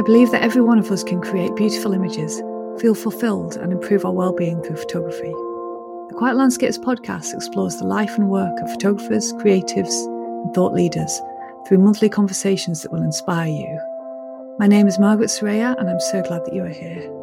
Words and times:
I 0.00 0.02
believe 0.02 0.30
that 0.30 0.40
every 0.40 0.62
one 0.62 0.78
of 0.78 0.90
us 0.90 1.04
can 1.04 1.20
create 1.20 1.54
beautiful 1.56 1.92
images, 1.92 2.40
feel 2.80 2.94
fulfilled, 2.94 3.58
and 3.58 3.70
improve 3.70 4.06
our 4.06 4.12
well-being 4.12 4.62
through 4.62 4.76
photography. 4.76 5.28
The 5.28 6.14
Quiet 6.16 6.38
Landscapes 6.38 6.78
podcast 6.78 7.34
explores 7.34 7.76
the 7.76 7.84
life 7.84 8.16
and 8.16 8.30
work 8.30 8.58
of 8.62 8.70
photographers, 8.70 9.34
creatives, 9.34 9.92
and 10.42 10.54
thought 10.54 10.72
leaders 10.72 11.20
through 11.68 11.80
monthly 11.80 12.08
conversations 12.08 12.80
that 12.80 12.92
will 12.92 13.02
inspire 13.02 13.50
you. 13.50 13.78
My 14.58 14.66
name 14.66 14.86
is 14.86 14.98
Margaret 14.98 15.28
Soraya, 15.28 15.78
and 15.78 15.90
I'm 15.90 16.00
so 16.00 16.22
glad 16.22 16.46
that 16.46 16.54
you 16.54 16.64
are 16.64 16.68
here. 16.68 17.19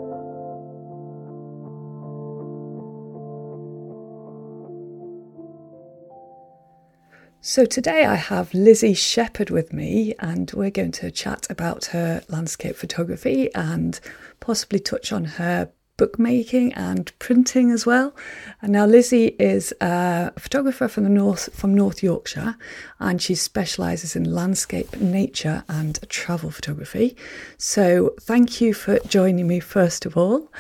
So 7.50 7.64
today 7.64 8.04
I 8.04 8.16
have 8.16 8.54
Lizzie 8.54 8.94
Shepherd 8.94 9.52
with 9.52 9.72
me, 9.72 10.14
and 10.20 10.52
we're 10.52 10.70
going 10.70 10.92
to 10.92 11.10
chat 11.10 11.48
about 11.50 11.86
her 11.86 12.22
landscape 12.28 12.76
photography 12.76 13.50
and 13.56 13.98
possibly 14.42 14.80
touch 14.80 15.14
on 15.14 15.24
her 15.24 15.70
bookmaking 15.96 16.74
and 16.74 17.18
printing 17.20 17.72
as 17.72 17.86
well. 17.86 18.14
And 18.62 18.74
now 18.74 18.86
Lizzie 18.86 19.28
is 19.40 19.74
a 19.80 20.34
photographer 20.38 20.90
from 20.90 21.06
the 21.06 21.10
north 21.10 21.58
from 21.58 21.74
North 21.74 22.04
Yorkshire, 22.04 22.58
and 23.00 23.22
she 23.22 23.34
specialises 23.34 24.14
in 24.14 24.26
landscape, 24.26 24.98
nature, 25.00 25.64
and 25.70 25.98
travel 26.10 26.52
photography. 26.52 27.16
So 27.58 28.14
thank 28.20 28.60
you 28.60 28.74
for 28.74 29.00
joining 29.08 29.48
me 29.48 29.62
first 29.62 30.06
of 30.06 30.18
all. 30.18 30.52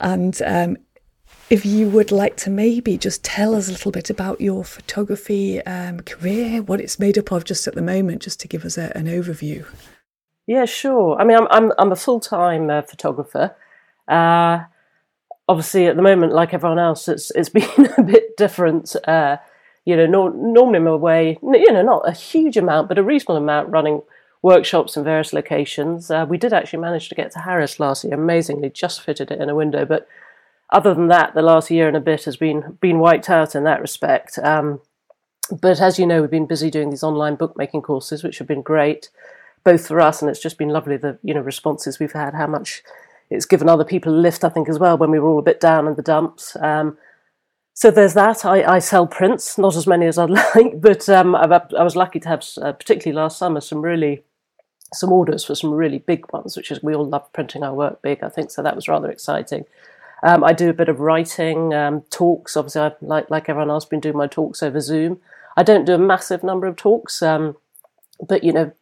And 0.00 0.42
um, 0.44 0.76
if 1.50 1.66
you 1.66 1.88
would 1.90 2.12
like 2.12 2.36
to 2.36 2.48
maybe 2.50 2.96
just 2.96 3.24
tell 3.24 3.56
us 3.56 3.68
a 3.68 3.72
little 3.72 3.90
bit 3.90 4.08
about 4.08 4.40
your 4.40 4.64
photography 4.64 5.60
um, 5.66 6.00
career, 6.00 6.62
what 6.62 6.80
it's 6.80 7.00
made 7.00 7.18
up 7.18 7.32
of 7.32 7.44
just 7.44 7.66
at 7.66 7.74
the 7.74 7.82
moment, 7.82 8.22
just 8.22 8.38
to 8.40 8.48
give 8.48 8.64
us 8.64 8.78
a, 8.78 8.96
an 8.96 9.06
overview. 9.06 9.66
Yeah, 10.46 10.64
sure. 10.64 11.20
I 11.20 11.24
mean, 11.24 11.36
I'm 11.36 11.48
I'm, 11.50 11.72
I'm 11.76 11.92
a 11.92 11.96
full 11.96 12.20
time 12.20 12.70
uh, 12.70 12.82
photographer. 12.82 13.56
Uh, 14.06 14.60
obviously, 15.48 15.86
at 15.86 15.96
the 15.96 16.02
moment, 16.02 16.32
like 16.32 16.54
everyone 16.54 16.78
else, 16.78 17.08
it's 17.08 17.32
it's 17.32 17.48
been 17.50 17.88
a 17.98 18.02
bit 18.02 18.36
different. 18.36 18.94
Uh, 19.06 19.38
you 19.84 19.96
know, 19.96 20.06
no, 20.06 20.28
normally 20.28 20.78
I'm 20.78 20.86
away, 20.86 21.38
you 21.42 21.72
know, 21.72 21.82
not 21.82 22.08
a 22.08 22.12
huge 22.12 22.56
amount, 22.56 22.88
but 22.88 22.98
a 22.98 23.02
reasonable 23.02 23.36
amount 23.36 23.70
running 23.70 24.02
workshops 24.42 24.96
in 24.96 25.04
various 25.04 25.32
locations. 25.32 26.10
Uh, 26.10 26.26
we 26.28 26.38
did 26.38 26.52
actually 26.52 26.78
manage 26.78 27.08
to 27.08 27.14
get 27.14 27.32
to 27.32 27.40
Harris 27.40 27.80
last 27.80 28.04
year, 28.04 28.14
amazingly, 28.14 28.70
just 28.70 29.02
fitted 29.02 29.30
it 29.30 29.40
in 29.40 29.48
a 29.48 29.54
window, 29.54 29.84
but 29.84 30.06
other 30.72 30.94
than 30.94 31.08
that, 31.08 31.34
the 31.34 31.42
last 31.42 31.70
year 31.70 31.88
and 31.88 31.96
a 31.96 32.00
bit 32.00 32.24
has 32.24 32.36
been 32.36 32.78
been 32.80 32.98
wiped 32.98 33.28
out 33.28 33.54
in 33.54 33.64
that 33.64 33.80
respect. 33.80 34.38
Um, 34.38 34.80
but 35.60 35.80
as 35.80 35.98
you 35.98 36.06
know, 36.06 36.20
we've 36.20 36.30
been 36.30 36.46
busy 36.46 36.70
doing 36.70 36.90
these 36.90 37.02
online 37.02 37.34
bookmaking 37.34 37.82
courses, 37.82 38.22
which 38.22 38.38
have 38.38 38.46
been 38.46 38.62
great, 38.62 39.08
both 39.64 39.86
for 39.86 40.00
us 40.00 40.22
and 40.22 40.30
it's 40.30 40.40
just 40.40 40.58
been 40.58 40.68
lovely 40.68 40.96
the 40.96 41.18
you 41.22 41.34
know 41.34 41.40
responses 41.40 41.98
we've 41.98 42.12
had, 42.12 42.34
how 42.34 42.46
much 42.46 42.82
it's 43.30 43.46
given 43.46 43.68
other 43.68 43.84
people 43.84 44.12
a 44.12 44.16
lift, 44.16 44.44
I 44.44 44.48
think, 44.48 44.68
as 44.68 44.78
well 44.78 44.98
when 44.98 45.10
we 45.10 45.20
were 45.20 45.28
all 45.28 45.38
a 45.38 45.42
bit 45.42 45.60
down 45.60 45.86
in 45.86 45.94
the 45.94 46.02
dumps. 46.02 46.56
Um, 46.56 46.98
so 47.74 47.90
there's 47.90 48.14
that. 48.14 48.44
I, 48.44 48.74
I, 48.74 48.78
sell 48.80 49.06
prints, 49.06 49.56
not 49.56 49.76
as 49.76 49.86
many 49.86 50.06
as 50.06 50.18
I'd 50.18 50.30
like, 50.54 50.80
but 50.80 51.08
um, 51.08 51.34
i 51.36 51.46
was 51.46 51.96
lucky 51.96 52.18
to 52.20 52.28
have, 52.28 52.44
uh, 52.60 52.72
particularly 52.72 53.16
last 53.16 53.38
summer, 53.38 53.60
some 53.60 53.82
really 53.82 54.24
some 54.92 55.12
orders 55.12 55.44
for 55.44 55.54
some 55.54 55.72
really 55.72 55.98
big 55.98 56.30
ones, 56.32 56.56
which 56.56 56.72
is 56.72 56.82
we 56.82 56.94
all 56.94 57.08
love 57.08 57.32
printing 57.32 57.62
our 57.62 57.72
work 57.72 58.02
big. 58.02 58.24
I 58.24 58.28
think 58.28 58.50
so. 58.50 58.62
That 58.62 58.74
was 58.74 58.88
rather 58.88 59.08
exciting. 59.08 59.64
Um, 60.22 60.44
I 60.44 60.52
do 60.52 60.68
a 60.68 60.74
bit 60.74 60.88
of 60.88 61.00
writing, 61.00 61.72
um, 61.72 62.02
talks. 62.10 62.56
Obviously, 62.56 62.82
I've, 62.82 62.96
like 63.00 63.30
like 63.30 63.48
everyone 63.48 63.70
else, 63.70 63.84
been 63.84 64.00
doing 64.00 64.16
my 64.16 64.26
talks 64.26 64.62
over 64.62 64.80
Zoom. 64.80 65.20
I 65.56 65.62
don't 65.62 65.84
do 65.84 65.94
a 65.94 65.98
massive 65.98 66.42
number 66.42 66.66
of 66.66 66.76
talks, 66.76 67.22
um, 67.22 67.56
but 68.26 68.44
you 68.44 68.52
know, 68.52 68.72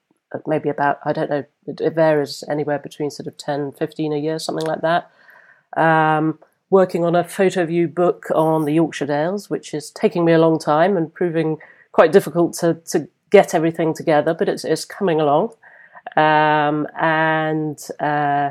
maybe 0.47 0.69
about 0.69 0.99
I 1.05 1.13
don't 1.13 1.31
know. 1.31 1.45
It, 1.67 1.95
varies 1.95 2.43
anywhere 2.49 2.79
between 2.79 3.11
sort 3.11 3.27
of 3.27 3.37
10, 3.37 3.73
15 3.73 4.13
a 4.13 4.17
year, 4.17 4.39
something 4.39 4.67
like 4.67 4.81
that. 4.81 5.11
Um, 5.77 6.39
working 6.71 7.05
on 7.05 7.15
a 7.15 7.25
fotoVUE 7.25 7.95
book 7.95 8.27
on 8.35 8.65
the 8.65 8.73
Yorkshire 8.73 9.07
Dales, 9.07 9.51
which 9.51 9.75
is 9.75 9.91
taking 9.91 10.25
me 10.25 10.33
a 10.33 10.39
long 10.39 10.59
time 10.59 10.97
and 10.97 11.13
proving 11.13 11.59
quite 11.93 12.13
difficult 12.13 12.55
to 12.55 12.75
to 12.87 13.09
get 13.31 13.55
everything 13.55 13.95
together, 13.95 14.35
but 14.35 14.49
it's 14.49 14.65
it's 14.65 14.85
coming 14.85 15.21
along. 15.21 15.53
Um, 16.17 16.87
and 16.99 17.79
uh, 18.01 18.51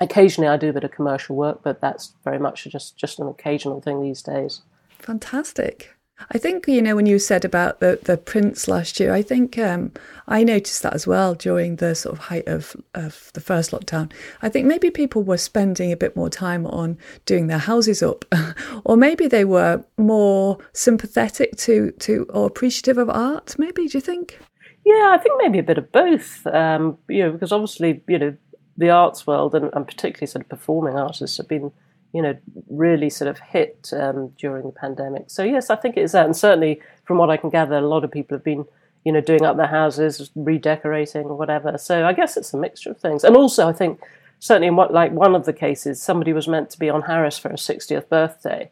occasionally 0.00 0.48
I 0.48 0.56
do 0.56 0.70
a 0.70 0.72
bit 0.72 0.84
of 0.84 0.90
commercial 0.90 1.36
work, 1.36 1.60
but 1.62 1.80
that's 1.80 2.14
very 2.24 2.38
much 2.38 2.64
just 2.64 2.96
just 2.96 3.18
an 3.18 3.28
occasional 3.28 3.80
thing 3.80 4.02
these 4.02 4.22
days. 4.22 4.62
Fantastic. 4.98 5.94
I 6.30 6.38
think 6.38 6.68
you 6.68 6.82
know 6.82 6.96
when 6.96 7.06
you 7.06 7.18
said 7.18 7.44
about 7.44 7.80
the 7.80 7.98
the 8.02 8.16
prints 8.16 8.68
last 8.68 9.00
year, 9.00 9.12
I 9.14 9.22
think 9.22 9.58
um, 9.58 9.92
I 10.28 10.44
noticed 10.44 10.82
that 10.82 10.94
as 10.94 11.06
well 11.06 11.34
during 11.34 11.76
the 11.76 11.94
sort 11.94 12.14
of 12.14 12.24
height 12.24 12.46
of 12.46 12.76
of 12.94 13.30
the 13.34 13.40
first 13.40 13.70
lockdown. 13.70 14.12
I 14.42 14.48
think 14.48 14.66
maybe 14.66 14.90
people 14.90 15.22
were 15.22 15.38
spending 15.38 15.92
a 15.92 15.96
bit 15.96 16.16
more 16.16 16.28
time 16.28 16.66
on 16.66 16.98
doing 17.24 17.46
their 17.46 17.58
houses 17.58 18.02
up, 18.02 18.24
or 18.84 18.96
maybe 18.96 19.28
they 19.28 19.44
were 19.44 19.84
more 19.96 20.58
sympathetic 20.72 21.56
to 21.58 21.92
to 21.92 22.26
or 22.30 22.46
appreciative 22.46 22.98
of 22.98 23.08
art. 23.08 23.56
Maybe 23.58 23.86
do 23.86 23.96
you 23.96 24.02
think? 24.02 24.38
Yeah, 24.84 25.14
I 25.14 25.18
think 25.18 25.34
maybe 25.38 25.58
a 25.58 25.62
bit 25.62 25.78
of 25.78 25.92
both. 25.92 26.46
Um, 26.46 26.98
you 27.08 27.22
know, 27.22 27.32
because 27.32 27.52
obviously 27.52 28.02
you 28.08 28.18
know 28.18 28.36
the 28.80 28.90
arts 28.90 29.26
world 29.26 29.54
and, 29.54 29.70
and, 29.74 29.86
particularly 29.86 30.26
sort 30.26 30.44
of 30.44 30.48
performing 30.48 30.96
artists 30.96 31.36
have 31.36 31.48
been, 31.48 31.70
you 32.12 32.22
know, 32.22 32.34
really 32.68 33.10
sort 33.10 33.28
of 33.28 33.38
hit 33.38 33.90
um, 33.92 34.32
during 34.38 34.64
the 34.66 34.72
pandemic. 34.72 35.24
So 35.28 35.42
yes, 35.44 35.70
I 35.70 35.76
think 35.76 35.96
it 35.96 36.02
is 36.02 36.12
that, 36.12 36.26
and 36.26 36.36
certainly 36.36 36.80
from 37.04 37.18
what 37.18 37.30
I 37.30 37.36
can 37.36 37.50
gather, 37.50 37.76
a 37.76 37.92
lot 37.94 38.04
of 38.04 38.10
people 38.10 38.34
have 38.36 38.44
been, 38.52 38.64
you 39.04 39.12
know, 39.12 39.20
doing 39.20 39.44
up 39.44 39.56
their 39.56 39.66
houses, 39.80 40.30
redecorating 40.34 41.26
or 41.26 41.36
whatever. 41.36 41.78
So 41.78 42.06
I 42.10 42.12
guess 42.12 42.36
it's 42.36 42.54
a 42.54 42.58
mixture 42.58 42.90
of 42.90 42.98
things, 42.98 43.22
and 43.22 43.36
also 43.36 43.68
I 43.68 43.74
think 43.74 44.00
certainly 44.38 44.68
in 44.68 44.76
what 44.76 44.92
like 44.92 45.12
one 45.12 45.34
of 45.34 45.44
the 45.44 45.52
cases, 45.52 46.02
somebody 46.02 46.32
was 46.32 46.48
meant 46.48 46.70
to 46.70 46.78
be 46.78 46.90
on 46.90 47.02
Harris 47.02 47.38
for 47.38 47.50
her 47.50 47.56
sixtieth 47.56 48.08
birthday. 48.08 48.70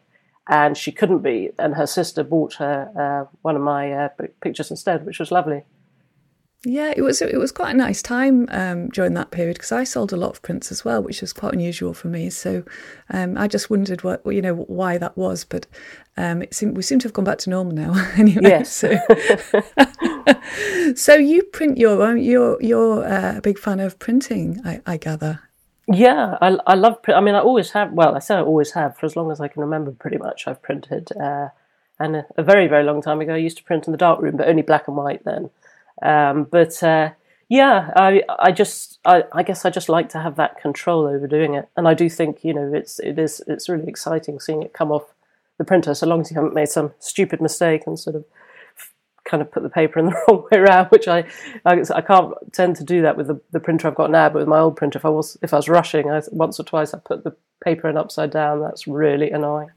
And 0.51 0.75
she 0.75 0.91
couldn't 0.91 1.19
be, 1.21 1.51
and 1.59 1.75
her 1.75 1.85
sister 1.85 2.23
bought 2.23 2.55
her 2.55 2.89
uh, 2.97 3.29
one 3.43 3.55
of 3.55 3.61
my 3.61 3.93
uh, 3.93 4.09
pictures 4.41 4.71
instead, 4.71 5.05
which 5.05 5.19
was 5.19 5.31
lovely. 5.31 5.61
Yeah, 6.65 6.91
it 6.93 7.01
was 7.01 7.21
it 7.21 7.39
was 7.39 7.53
quite 7.53 7.73
a 7.73 7.77
nice 7.77 8.01
time 8.01 8.45
um, 8.51 8.89
during 8.89 9.13
that 9.13 9.31
period 9.31 9.53
because 9.53 9.71
I 9.71 9.85
sold 9.85 10.11
a 10.11 10.17
lot 10.17 10.31
of 10.31 10.41
prints 10.41 10.73
as 10.73 10.83
well, 10.83 11.01
which 11.01 11.21
was 11.21 11.31
quite 11.31 11.53
unusual 11.53 11.93
for 11.93 12.09
me. 12.09 12.29
So 12.29 12.65
um, 13.09 13.37
I 13.37 13.47
just 13.47 13.69
wondered 13.69 14.03
what 14.03 14.25
you 14.25 14.41
know 14.41 14.55
why 14.55 14.97
that 14.97 15.15
was, 15.15 15.45
but 15.45 15.67
um, 16.17 16.41
it 16.41 16.53
seemed, 16.53 16.75
we 16.75 16.83
seem 16.83 16.99
to 16.99 17.07
have 17.07 17.13
gone 17.13 17.23
back 17.23 17.37
to 17.39 17.49
normal 17.49 17.73
now. 17.73 17.93
anyway, 18.17 18.41
yes. 18.41 18.75
So, 18.75 18.99
so 20.95 21.15
you 21.15 21.43
print 21.43 21.77
your 21.77 22.01
own. 22.03 22.21
You're 22.21 22.61
you're 22.61 23.05
uh, 23.05 23.37
a 23.37 23.41
big 23.41 23.57
fan 23.57 23.79
of 23.79 23.97
printing, 23.97 24.59
I, 24.65 24.81
I 24.85 24.97
gather. 24.97 25.39
Yeah, 25.87 26.37
I, 26.41 26.57
I 26.67 26.75
love. 26.75 26.97
I 27.07 27.21
mean, 27.21 27.35
I 27.35 27.39
always 27.39 27.71
have. 27.71 27.93
Well, 27.93 28.15
I 28.15 28.19
say 28.19 28.35
I 28.35 28.41
always 28.41 28.71
have 28.71 28.97
for 28.97 29.05
as 29.05 29.15
long 29.15 29.31
as 29.31 29.39
I 29.39 29.47
can 29.47 29.61
remember. 29.61 29.91
Pretty 29.91 30.17
much, 30.17 30.45
I've 30.45 30.61
printed. 30.61 31.09
Uh, 31.13 31.49
and 32.01 32.17
a, 32.17 32.25
a 32.35 32.43
very 32.43 32.67
very 32.67 32.83
long 32.83 33.01
time 33.01 33.21
ago, 33.21 33.33
I 33.33 33.37
used 33.37 33.57
to 33.57 33.63
print 33.63 33.87
in 33.87 33.93
the 33.93 33.97
darkroom, 33.97 34.35
but 34.35 34.49
only 34.49 34.61
black 34.61 34.89
and 34.89 34.97
white 34.97 35.23
then. 35.23 35.51
Um, 36.01 36.45
but 36.49 36.81
uh, 36.83 37.11
yeah, 37.49 37.91
I 37.95 38.23
I 38.37 38.51
just 38.51 38.99
I, 39.05 39.23
I, 39.33 39.43
guess 39.43 39.65
I 39.65 39.69
just 39.69 39.89
like 39.89 40.09
to 40.09 40.19
have 40.19 40.35
that 40.35 40.61
control 40.61 41.07
over 41.07 41.27
doing 41.27 41.55
it, 41.55 41.67
and 41.75 41.87
I 41.87 41.93
do 41.93 42.09
think 42.09 42.43
you 42.43 42.53
know 42.53 42.71
it's 42.73 42.99
it 42.99 43.17
is 43.17 43.41
it's 43.47 43.69
really 43.69 43.87
exciting 43.87 44.39
seeing 44.39 44.61
it 44.61 44.73
come 44.73 44.91
off 44.91 45.13
the 45.57 45.65
printer, 45.65 45.93
so 45.93 46.07
long 46.07 46.21
as 46.21 46.31
you 46.31 46.35
haven't 46.35 46.53
made 46.53 46.69
some 46.69 46.93
stupid 46.99 47.41
mistake 47.41 47.83
and 47.85 47.99
sort 47.99 48.15
of 48.15 48.25
kind 49.25 49.41
of 49.41 49.51
put 49.51 49.63
the 49.63 49.69
paper 49.69 49.99
in 49.99 50.07
the 50.07 50.11
wrong 50.27 50.47
way 50.51 50.59
around, 50.59 50.87
which 50.87 51.07
I 51.07 51.25
I, 51.65 51.81
I 51.93 52.01
can't 52.01 52.33
tend 52.53 52.75
to 52.77 52.83
do 52.83 53.01
that 53.01 53.17
with 53.17 53.27
the, 53.27 53.41
the 53.51 53.59
printer 53.59 53.87
I've 53.87 53.95
got 53.95 54.11
now, 54.11 54.29
but 54.29 54.39
with 54.39 54.47
my 54.47 54.59
old 54.59 54.75
printer, 54.75 54.99
if 54.99 55.05
I 55.05 55.09
was 55.09 55.37
if 55.41 55.53
I 55.53 55.57
was 55.57 55.69
rushing, 55.69 56.09
I, 56.09 56.21
once 56.31 56.59
or 56.59 56.63
twice 56.63 56.93
I 56.93 56.99
put 56.99 57.23
the 57.23 57.35
paper 57.63 57.89
in 57.89 57.97
upside 57.97 58.31
down. 58.31 58.61
That's 58.61 58.87
really 58.87 59.31
annoying. 59.31 59.69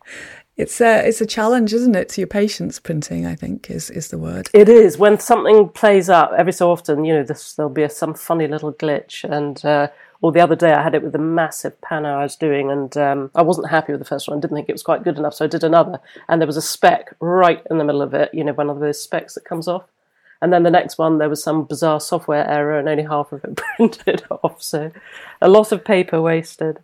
It's 0.56 0.80
a 0.82 1.06
it's 1.06 1.20
a 1.20 1.26
challenge, 1.26 1.72
isn't 1.72 1.94
it? 1.96 2.10
To 2.10 2.20
your 2.20 2.28
patience, 2.28 2.78
printing. 2.78 3.24
I 3.24 3.34
think 3.34 3.70
is 3.70 3.88
is 3.88 4.08
the 4.08 4.18
word. 4.18 4.50
It 4.52 4.68
is 4.68 4.98
when 4.98 5.18
something 5.18 5.70
plays 5.70 6.10
up 6.10 6.32
every 6.36 6.52
so 6.52 6.70
often. 6.70 7.04
You 7.04 7.14
know, 7.14 7.22
this, 7.22 7.54
there'll 7.54 7.70
be 7.70 7.84
a, 7.84 7.90
some 7.90 8.12
funny 8.12 8.46
little 8.46 8.72
glitch, 8.72 9.24
and 9.24 9.64
uh, 9.64 9.88
or 10.20 10.30
the 10.30 10.40
other 10.40 10.54
day 10.54 10.72
I 10.72 10.82
had 10.82 10.94
it 10.94 11.02
with 11.02 11.14
a 11.14 11.18
massive 11.18 11.80
panel 11.80 12.14
I 12.14 12.22
was 12.22 12.36
doing, 12.36 12.70
and 12.70 12.94
um, 12.98 13.30
I 13.34 13.40
wasn't 13.40 13.70
happy 13.70 13.92
with 13.92 14.00
the 14.00 14.06
first 14.06 14.28
one. 14.28 14.38
I 14.38 14.40
didn't 14.42 14.56
think 14.56 14.68
it 14.68 14.74
was 14.74 14.82
quite 14.82 15.04
good 15.04 15.16
enough, 15.16 15.34
so 15.34 15.46
I 15.46 15.48
did 15.48 15.64
another, 15.64 16.00
and 16.28 16.40
there 16.40 16.46
was 16.46 16.58
a 16.58 16.62
speck 16.62 17.16
right 17.20 17.62
in 17.70 17.78
the 17.78 17.84
middle 17.84 18.02
of 18.02 18.12
it. 18.12 18.28
You 18.34 18.44
know, 18.44 18.52
one 18.52 18.68
of 18.68 18.80
those 18.80 19.02
specks 19.02 19.34
that 19.34 19.44
comes 19.44 19.68
off. 19.68 19.84
And 20.42 20.52
then 20.52 20.64
the 20.64 20.70
next 20.70 20.98
one, 20.98 21.18
there 21.18 21.28
was 21.28 21.42
some 21.42 21.64
bizarre 21.64 22.00
software 22.00 22.46
error, 22.46 22.78
and 22.78 22.88
only 22.88 23.04
half 23.04 23.32
of 23.32 23.42
it 23.44 23.56
printed 23.76 24.24
off. 24.30 24.62
So, 24.62 24.92
a 25.40 25.48
lot 25.48 25.72
of 25.72 25.84
paper 25.84 26.20
wasted. 26.20 26.80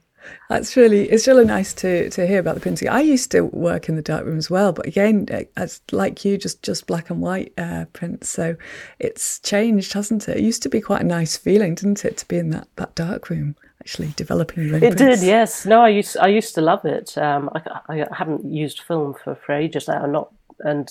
That's 0.48 0.76
really 0.76 1.08
it's 1.10 1.26
really 1.26 1.44
nice 1.44 1.74
to 1.74 2.10
to 2.10 2.26
hear 2.26 2.38
about 2.38 2.54
the 2.54 2.60
printing. 2.60 2.88
I 2.88 3.00
used 3.00 3.30
to 3.32 3.42
work 3.42 3.88
in 3.88 3.96
the 3.96 4.02
dark 4.02 4.24
room 4.24 4.38
as 4.38 4.50
well, 4.50 4.72
but 4.72 4.86
again, 4.86 5.26
uh, 5.32 5.42
as 5.56 5.80
like 5.92 6.24
you, 6.24 6.38
just 6.38 6.62
just 6.62 6.86
black 6.86 7.10
and 7.10 7.20
white 7.20 7.52
uh, 7.58 7.86
prints. 7.92 8.28
So 8.28 8.56
it's 8.98 9.38
changed, 9.40 9.92
hasn't 9.92 10.28
it? 10.28 10.38
It 10.38 10.42
used 10.42 10.62
to 10.62 10.68
be 10.68 10.80
quite 10.80 11.02
a 11.02 11.06
nice 11.06 11.36
feeling, 11.36 11.74
didn't 11.74 12.04
it, 12.04 12.16
to 12.18 12.28
be 12.28 12.38
in 12.38 12.50
that 12.50 12.68
that 12.76 12.94
dark 12.94 13.30
room 13.30 13.56
actually 13.80 14.12
developing 14.16 14.64
your 14.64 14.76
own. 14.76 14.82
It 14.82 14.96
prints. 14.96 15.20
did, 15.20 15.26
yes. 15.26 15.64
No, 15.64 15.82
I 15.82 15.88
used 15.88 16.16
I 16.16 16.28
used 16.28 16.54
to 16.54 16.60
love 16.60 16.84
it. 16.84 17.16
Um, 17.16 17.50
I, 17.54 17.62
I 17.88 18.06
haven't 18.12 18.44
used 18.44 18.80
film 18.80 19.14
for 19.14 19.34
for 19.34 19.52
ages 19.52 19.88
now, 19.88 20.04
not 20.06 20.32
and 20.60 20.88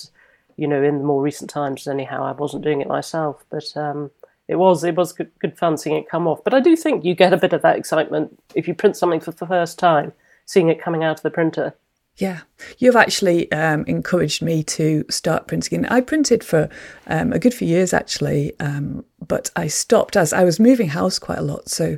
you 0.56 0.66
know 0.66 0.82
in 0.82 0.98
the 0.98 1.04
more 1.04 1.22
recent 1.22 1.50
times 1.50 1.86
anyhow. 1.86 2.24
I 2.24 2.32
wasn't 2.32 2.64
doing 2.64 2.80
it 2.80 2.88
myself, 2.88 3.44
but 3.50 3.76
um, 3.76 4.10
it 4.48 4.56
was 4.56 4.82
it 4.82 4.96
was 4.96 5.12
good, 5.12 5.30
good 5.38 5.56
fun 5.56 5.76
seeing 5.76 5.96
it 5.96 6.08
come 6.08 6.26
off. 6.26 6.42
But 6.42 6.54
I 6.54 6.60
do 6.60 6.74
think 6.74 7.04
you 7.04 7.14
get 7.14 7.32
a 7.32 7.36
bit 7.36 7.52
of 7.52 7.62
that 7.62 7.76
excitement 7.76 8.42
if 8.54 8.66
you 8.66 8.74
print 8.74 8.96
something 8.96 9.20
for 9.20 9.30
the 9.30 9.46
first 9.46 9.78
time, 9.78 10.12
seeing 10.46 10.68
it 10.68 10.82
coming 10.82 11.04
out 11.04 11.18
of 11.18 11.22
the 11.22 11.30
printer. 11.30 11.74
Yeah, 12.18 12.40
you've 12.78 12.96
actually 12.96 13.50
um, 13.52 13.84
encouraged 13.84 14.42
me 14.42 14.64
to 14.64 15.04
start 15.08 15.46
printing. 15.46 15.86
I 15.86 16.00
printed 16.00 16.42
for 16.42 16.68
um, 17.06 17.32
a 17.32 17.38
good 17.38 17.54
few 17.54 17.68
years 17.68 17.92
actually, 17.92 18.58
um, 18.58 19.04
but 19.24 19.52
I 19.54 19.68
stopped 19.68 20.16
as 20.16 20.32
I 20.32 20.42
was 20.42 20.58
moving 20.58 20.88
house 20.88 21.20
quite 21.20 21.38
a 21.38 21.42
lot. 21.42 21.68
So 21.68 21.96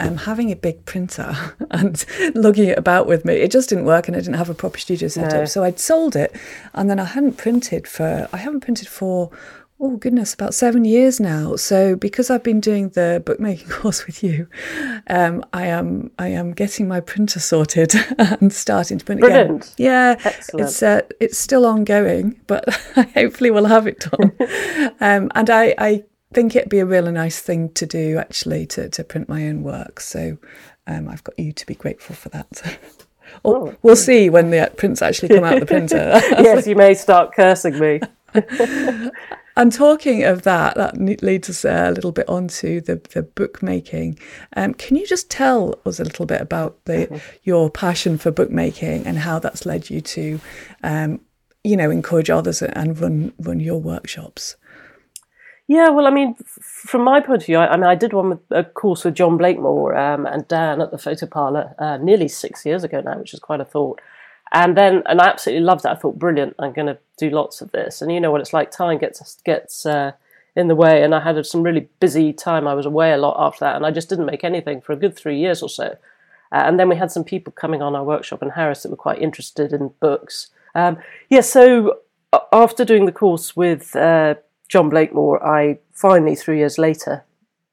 um, 0.00 0.16
having 0.16 0.50
a 0.50 0.56
big 0.56 0.84
printer 0.86 1.36
and 1.70 2.04
lugging 2.34 2.68
it 2.68 2.78
about 2.78 3.06
with 3.06 3.24
me, 3.24 3.34
it 3.34 3.52
just 3.52 3.68
didn't 3.68 3.84
work, 3.84 4.08
and 4.08 4.16
I 4.16 4.20
didn't 4.20 4.34
have 4.34 4.50
a 4.50 4.54
proper 4.54 4.78
studio 4.78 5.06
set 5.08 5.32
no. 5.32 5.42
up. 5.42 5.48
So 5.48 5.62
I'd 5.62 5.78
sold 5.78 6.16
it, 6.16 6.34
and 6.74 6.90
then 6.90 6.98
I 6.98 7.04
hadn't 7.04 7.36
printed 7.36 7.86
for 7.86 8.28
I 8.32 8.38
haven't 8.38 8.62
printed 8.62 8.88
for 8.88 9.30
oh 9.80 9.96
goodness, 9.96 10.34
about 10.34 10.54
seven 10.54 10.84
years 10.84 11.18
now. 11.20 11.56
So 11.56 11.96
because 11.96 12.30
I've 12.30 12.42
been 12.42 12.60
doing 12.60 12.90
the 12.90 13.22
bookmaking 13.24 13.68
course 13.70 14.06
with 14.06 14.22
you, 14.22 14.46
um, 15.08 15.44
I 15.52 15.66
am 15.66 16.10
I 16.18 16.28
am 16.28 16.52
getting 16.52 16.86
my 16.86 17.00
printer 17.00 17.40
sorted 17.40 17.94
and 18.18 18.52
starting 18.52 18.98
to 18.98 19.04
print 19.04 19.20
Brilliant. 19.20 19.64
again. 19.64 19.74
Yeah, 19.78 20.16
Excellent. 20.24 20.68
it's 20.68 20.82
uh, 20.82 21.02
it's 21.20 21.38
still 21.38 21.66
ongoing, 21.66 22.40
but 22.46 22.68
hopefully 23.14 23.50
we'll 23.50 23.64
have 23.66 23.86
it 23.86 24.00
done. 24.00 24.32
um, 25.00 25.30
and 25.34 25.50
I, 25.50 25.74
I 25.78 26.04
think 26.32 26.54
it'd 26.54 26.68
be 26.68 26.78
a 26.78 26.86
really 26.86 27.12
nice 27.12 27.40
thing 27.40 27.70
to 27.70 27.86
do 27.86 28.18
actually 28.18 28.66
to 28.66 28.88
to 28.90 29.04
print 29.04 29.28
my 29.28 29.46
own 29.48 29.62
work. 29.62 30.00
So 30.00 30.38
um, 30.86 31.08
I've 31.08 31.24
got 31.24 31.38
you 31.38 31.52
to 31.52 31.66
be 31.66 31.74
grateful 31.74 32.14
for 32.14 32.28
that. 32.30 32.78
Oh, 33.44 33.76
we'll 33.82 33.94
see 33.94 34.28
when 34.28 34.50
the 34.50 34.72
prints 34.76 35.02
actually 35.02 35.28
come 35.28 35.44
out 35.44 35.54
of 35.54 35.60
the 35.60 35.66
printer. 35.66 35.96
yes, 36.42 36.66
you 36.66 36.74
may 36.74 36.94
start 36.94 37.32
cursing 37.32 37.78
me. 37.78 38.00
And 39.60 39.70
talking 39.70 40.24
of 40.24 40.40
that, 40.44 40.74
that 40.76 40.96
leads 41.22 41.50
us 41.50 41.66
a 41.66 41.90
little 41.90 42.12
bit 42.12 42.26
onto 42.30 42.80
the, 42.80 42.96
the 43.12 43.22
bookmaking. 43.22 44.18
Um, 44.56 44.72
can 44.72 44.96
you 44.96 45.06
just 45.06 45.30
tell 45.30 45.78
us 45.84 46.00
a 46.00 46.04
little 46.04 46.24
bit 46.24 46.40
about 46.40 46.82
the 46.86 47.08
mm-hmm. 47.08 47.16
your 47.42 47.68
passion 47.68 48.16
for 48.16 48.30
bookmaking 48.30 49.06
and 49.06 49.18
how 49.18 49.38
that's 49.38 49.66
led 49.66 49.90
you 49.90 50.00
to, 50.00 50.40
um, 50.82 51.20
you 51.62 51.76
know, 51.76 51.90
encourage 51.90 52.30
others 52.30 52.62
and 52.62 52.98
run 52.98 53.34
run 53.38 53.60
your 53.60 53.78
workshops? 53.78 54.56
Yeah, 55.68 55.90
well, 55.90 56.06
I 56.06 56.10
mean, 56.10 56.36
from 56.62 57.04
my 57.04 57.20
point 57.20 57.42
of 57.42 57.46
view, 57.46 57.58
I, 57.58 57.74
I 57.74 57.76
mean, 57.76 57.84
I 57.84 57.94
did 57.96 58.14
one 58.14 58.30
with 58.30 58.40
a 58.50 58.64
course 58.64 59.04
with 59.04 59.14
John 59.14 59.36
Blakemore 59.36 59.94
um, 59.94 60.24
and 60.24 60.48
Dan 60.48 60.80
at 60.80 60.90
the 60.90 60.96
Photo 60.96 61.26
Parlour 61.26 61.74
uh, 61.78 61.98
nearly 61.98 62.28
six 62.28 62.64
years 62.64 62.82
ago 62.82 63.02
now, 63.02 63.18
which 63.18 63.34
is 63.34 63.40
quite 63.40 63.60
a 63.60 63.66
thought. 63.66 64.00
And 64.52 64.76
then, 64.76 65.02
and 65.06 65.20
I 65.20 65.28
absolutely 65.28 65.64
loved 65.64 65.84
it. 65.84 65.90
I 65.90 65.94
thought, 65.94 66.18
brilliant, 66.18 66.56
I'm 66.58 66.72
going 66.72 66.88
to 66.88 66.98
do 67.16 67.30
lots 67.30 67.60
of 67.60 67.70
this. 67.70 68.02
And 68.02 68.12
you 68.12 68.20
know 68.20 68.32
what 68.32 68.40
it's 68.40 68.52
like, 68.52 68.70
time 68.70 68.98
gets 68.98 69.36
gets 69.44 69.86
uh, 69.86 70.12
in 70.56 70.68
the 70.68 70.74
way. 70.74 71.02
And 71.02 71.14
I 71.14 71.20
had 71.20 71.44
some 71.46 71.62
really 71.62 71.88
busy 72.00 72.32
time. 72.32 72.66
I 72.66 72.74
was 72.74 72.86
away 72.86 73.12
a 73.12 73.18
lot 73.18 73.36
after 73.38 73.64
that, 73.64 73.76
and 73.76 73.86
I 73.86 73.90
just 73.90 74.08
didn't 74.08 74.26
make 74.26 74.42
anything 74.42 74.80
for 74.80 74.92
a 74.92 74.96
good 74.96 75.16
three 75.16 75.38
years 75.38 75.62
or 75.62 75.68
so. 75.68 75.96
Uh, 76.52 76.64
and 76.66 76.80
then 76.80 76.88
we 76.88 76.96
had 76.96 77.12
some 77.12 77.22
people 77.22 77.52
coming 77.52 77.80
on 77.80 77.94
our 77.94 78.02
workshop 78.02 78.42
in 78.42 78.50
Harris 78.50 78.82
that 78.82 78.90
were 78.90 78.96
quite 78.96 79.22
interested 79.22 79.72
in 79.72 79.94
books. 80.00 80.48
Um, 80.74 80.98
yeah, 81.28 81.42
so 81.42 82.00
after 82.52 82.84
doing 82.84 83.06
the 83.06 83.12
course 83.12 83.54
with 83.54 83.94
uh, 83.94 84.34
John 84.68 84.88
Blakemore, 84.88 85.44
I 85.46 85.78
finally, 85.92 86.34
three 86.34 86.58
years 86.58 86.76
later, 86.76 87.24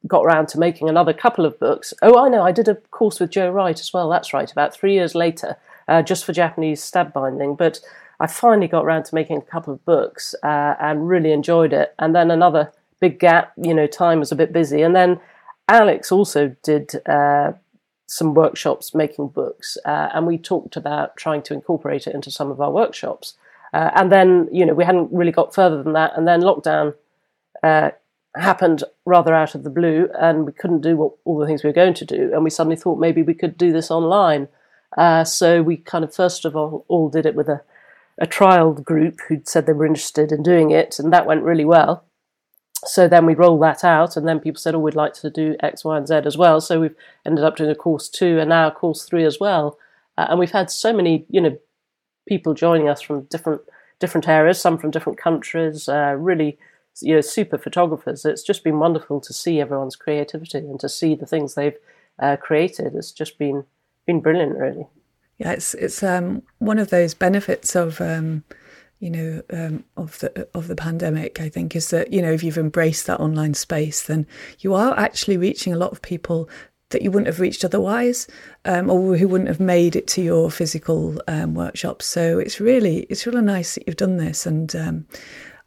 got 0.05 0.23
around 0.23 0.47
to 0.49 0.59
making 0.59 0.89
another 0.89 1.11
couple 1.11 1.43
of 1.43 1.59
books. 1.59 1.91
Oh, 2.03 2.23
I 2.23 2.29
know, 2.29 2.43
I 2.43 2.51
did 2.51 2.67
a 2.67 2.75
course 2.75 3.19
with 3.19 3.31
Joe 3.31 3.49
Wright 3.49 3.79
as 3.79 3.91
well. 3.91 4.09
That's 4.09 4.31
right, 4.31 4.51
about 4.51 4.75
three 4.75 4.93
years 4.93 5.15
later 5.15 5.57
uh, 5.87 6.01
just 6.01 6.25
for 6.25 6.33
Japanese 6.33 6.83
stab 6.83 7.13
binding. 7.13 7.55
But 7.55 7.79
I 8.19 8.27
finally 8.27 8.67
got 8.67 8.85
around 8.85 9.03
to 9.05 9.15
making 9.15 9.37
a 9.37 9.41
couple 9.41 9.73
of 9.73 9.85
books 9.85 10.35
uh, 10.43 10.75
and 10.79 11.07
really 11.07 11.31
enjoyed 11.31 11.73
it. 11.73 11.93
And 11.99 12.15
then 12.15 12.31
another 12.31 12.71
big 12.99 13.19
gap, 13.19 13.53
you 13.57 13.73
know, 13.73 13.87
time 13.87 14.19
was 14.19 14.31
a 14.31 14.35
bit 14.35 14.51
busy. 14.51 14.81
And 14.81 14.95
then 14.95 15.19
Alex 15.67 16.11
also 16.11 16.55
did 16.63 16.95
uh, 17.05 17.51
some 18.07 18.33
workshops 18.33 18.95
making 18.95 19.27
books, 19.27 19.77
uh, 19.85 20.09
and 20.13 20.25
we 20.25 20.37
talked 20.37 20.77
about 20.77 21.17
trying 21.17 21.41
to 21.43 21.53
incorporate 21.53 22.07
it 22.07 22.15
into 22.15 22.31
some 22.31 22.49
of 22.49 22.61
our 22.61 22.71
workshops. 22.71 23.35
Uh, 23.73 23.91
and 23.95 24.11
then, 24.11 24.47
you 24.51 24.65
know, 24.65 24.73
we 24.73 24.85
hadn't 24.85 25.11
really 25.11 25.31
got 25.31 25.53
further 25.53 25.83
than 25.83 25.91
that. 25.93 26.13
And 26.15 26.25
then 26.25 26.41
lockdown 26.41 26.95
uh, 27.61 27.91
happened 28.35 28.85
rather 29.05 29.33
out 29.33 29.55
of 29.55 29.63
the 29.63 29.69
blue, 29.69 30.09
and 30.17 30.45
we 30.45 30.53
couldn't 30.53 30.81
do 30.81 30.95
what, 30.95 31.11
all 31.25 31.37
the 31.37 31.45
things 31.45 31.63
we 31.63 31.69
were 31.69 31.73
going 31.73 31.93
to 31.95 32.05
do. 32.05 32.31
And 32.33 32.45
we 32.45 32.49
suddenly 32.49 32.77
thought 32.77 32.97
maybe 32.97 33.21
we 33.21 33.33
could 33.33 33.57
do 33.57 33.73
this 33.73 33.91
online. 33.91 34.47
Uh, 34.95 35.23
so 35.23 35.61
we 35.61 35.77
kind 35.77 36.03
of 36.03 36.13
first 36.13 36.45
of 36.45 36.55
all 36.55 36.85
all 36.87 37.09
did 37.09 37.25
it 37.25 37.35
with 37.35 37.49
a, 37.49 37.61
a 38.19 38.27
trial 38.27 38.73
group 38.73 39.19
who'd 39.27 39.47
said 39.47 39.65
they 39.65 39.73
were 39.73 39.85
interested 39.85 40.31
in 40.31 40.43
doing 40.43 40.71
it, 40.71 40.99
and 40.99 41.11
that 41.11 41.25
went 41.25 41.43
really 41.43 41.65
well. 41.65 42.05
So 42.85 43.07
then 43.07 43.25
we 43.25 43.33
rolled 43.33 43.63
that 43.63 43.83
out, 43.83 44.15
and 44.15 44.27
then 44.27 44.39
people 44.39 44.59
said, 44.59 44.75
"Oh, 44.75 44.79
we'd 44.79 44.95
like 44.95 45.13
to 45.15 45.29
do 45.29 45.55
X, 45.59 45.83
Y, 45.83 45.97
and 45.97 46.07
Z 46.07 46.21
as 46.25 46.37
well." 46.37 46.61
So 46.61 46.79
we've 46.79 46.95
ended 47.25 47.43
up 47.43 47.57
doing 47.57 47.71
a 47.71 47.75
course 47.75 48.07
two, 48.07 48.39
and 48.39 48.49
now 48.49 48.67
a 48.67 48.71
course 48.71 49.03
three 49.03 49.25
as 49.25 49.39
well. 49.39 49.77
Uh, 50.17 50.27
and 50.29 50.39
we've 50.39 50.51
had 50.51 50.69
so 50.71 50.93
many, 50.93 51.25
you 51.29 51.41
know, 51.41 51.57
people 52.27 52.53
joining 52.53 52.87
us 52.89 53.01
from 53.01 53.23
different 53.23 53.61
different 53.99 54.27
areas, 54.27 54.61
some 54.61 54.77
from 54.77 54.91
different 54.91 55.17
countries. 55.17 55.89
Uh, 55.89 56.15
really, 56.17 56.57
you 57.01 57.15
know, 57.15 57.21
super 57.21 57.57
photographers. 57.57 58.25
It's 58.25 58.43
just 58.43 58.63
been 58.63 58.79
wonderful 58.79 59.21
to 59.21 59.33
see 59.33 59.59
everyone's 59.59 59.95
creativity 59.95 60.59
and 60.59 60.79
to 60.79 60.89
see 60.89 61.15
the 61.15 61.25
things 61.25 61.55
they've 61.55 61.77
uh, 62.19 62.37
created. 62.37 62.95
It's 62.95 63.11
just 63.11 63.37
been 63.37 63.65
been 64.07 64.21
brilliant, 64.21 64.57
really. 64.57 64.87
Yeah, 65.37 65.51
it's 65.51 65.75
it's 65.75 66.01
um, 66.01 66.41
one 66.57 66.79
of 66.79 66.89
those 66.89 67.13
benefits 67.13 67.75
of 67.75 68.01
um, 68.01 68.43
you 68.99 69.11
know 69.11 69.43
um, 69.51 69.83
of 69.95 70.17
the 70.19 70.47
of 70.55 70.67
the 70.67 70.75
pandemic. 70.75 71.39
I 71.39 71.49
think 71.49 71.75
is 71.75 71.91
that 71.91 72.11
you 72.11 72.21
know 72.21 72.31
if 72.31 72.43
you've 72.43 72.57
embraced 72.57 73.05
that 73.05 73.19
online 73.19 73.53
space, 73.53 74.01
then 74.01 74.25
you 74.59 74.73
are 74.73 74.97
actually 74.97 75.37
reaching 75.37 75.73
a 75.73 75.77
lot 75.77 75.91
of 75.91 76.01
people 76.01 76.49
that 76.89 77.01
you 77.01 77.11
wouldn't 77.11 77.27
have 77.27 77.41
reached 77.41 77.65
otherwise, 77.65 78.27
um, 78.65 78.89
or 78.89 79.17
who 79.17 79.27
wouldn't 79.27 79.49
have 79.49 79.59
made 79.59 79.95
it 79.95 80.07
to 80.07 80.21
your 80.21 80.49
physical 80.49 81.21
um, 81.27 81.53
workshops. 81.53 82.05
So 82.05 82.39
it's 82.39 82.59
really 82.59 83.01
it's 83.09 83.27
really 83.27 83.41
nice 83.41 83.75
that 83.75 83.83
you've 83.85 83.97
done 83.97 84.17
this, 84.17 84.47
and 84.47 84.75
um, 84.75 85.05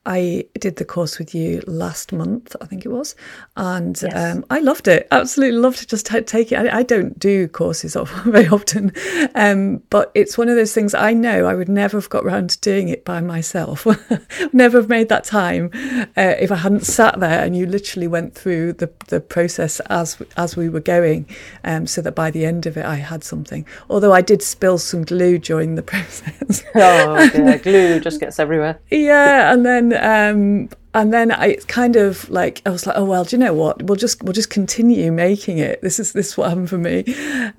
I 0.07 0.47
did 0.59 0.77
the 0.77 0.87
course 0.87 1.19
with 1.19 1.35
you 1.35 1.63
last 1.67 2.11
month, 2.11 2.57
I 2.63 2.65
think 2.65 2.87
it 2.87 2.89
was, 2.89 3.15
and 3.55 4.01
yes. 4.01 4.15
um, 4.15 4.47
I 4.49 4.61
loved 4.61 4.89
it. 4.89 5.07
Absolutely 5.11 5.59
loved 5.59 5.83
it. 5.83 5.89
Just 5.89 6.07
t- 6.07 6.23
take 6.23 6.53
it. 6.53 6.57
I, 6.57 6.79
I, 6.79 6.83
don't 6.83 7.19
do 7.19 7.49
courses 7.49 7.99
very 8.25 8.49
often, 8.49 8.93
um, 9.35 9.83
but 9.91 10.11
it's 10.15 10.39
one 10.39 10.49
of 10.49 10.57
those 10.57 10.73
things 10.73 10.95
I 10.95 11.13
know 11.13 11.45
I 11.45 11.55
would 11.55 11.69
never 11.69 11.99
have 11.99 12.09
got 12.09 12.25
around 12.25 12.49
to 12.51 12.61
doing 12.61 12.89
it 12.89 13.05
by 13.05 13.21
myself. 13.21 13.87
never 14.55 14.79
have 14.79 14.89
made 14.89 15.11
that 15.11 15.25
time 15.25 15.71
uh, 16.17 16.35
if 16.41 16.51
I 16.51 16.57
hadn't 16.57 16.87
sat 16.87 17.21
there 17.21 17.45
and 17.45 17.55
you 17.55 17.67
literally 17.67 18.07
went 18.07 18.35
through 18.35 18.75
the, 18.75 18.91
the 19.09 19.21
process 19.21 19.81
as 19.81 20.17
as 20.39 20.57
we 20.57 20.71
were 20.71 20.81
going, 20.81 21.29
um, 21.65 21.87
so 21.87 22.01
that 22.01 22.15
by 22.15 22.31
the 22.31 22.47
end 22.47 22.65
of 22.65 22.79
it 22.79 22.87
I 22.87 22.97
had 22.97 23.23
something. 23.23 23.67
Although 23.91 24.15
I 24.15 24.23
did 24.23 24.43
spill 24.43 24.79
some 24.79 25.05
glue 25.05 25.37
during 25.37 25.75
the 25.75 25.83
process. 25.91 26.65
oh 26.75 27.31
yeah, 27.35 27.59
glue 27.59 28.01
just 28.01 28.19
gets 28.19 28.39
everywhere. 28.39 28.81
yeah, 28.91 29.53
and 29.53 29.67
then 29.67 29.90
um, 29.95 30.69
and 30.93 31.13
then 31.13 31.31
I 31.31 31.55
kind 31.69 31.95
of 31.95 32.29
like 32.31 32.63
I 32.67 32.71
was 32.71 32.87
like, 32.87 32.97
oh 32.97 33.05
well, 33.05 33.25
do 33.25 33.37
you 33.37 33.41
know 33.41 33.55
what? 33.55 33.83
We'll 33.83 33.97
just 33.97 34.23
we'll 34.23 34.33
just 34.33 34.51
continue 34.51 35.13
making 35.13 35.59
it. 35.59 35.81
This 35.83 36.01
is 36.01 36.13
this 36.13 36.29
is 36.31 36.37
what 36.37 36.49
happened 36.49 36.69
for 36.69 36.79
me. 36.79 37.05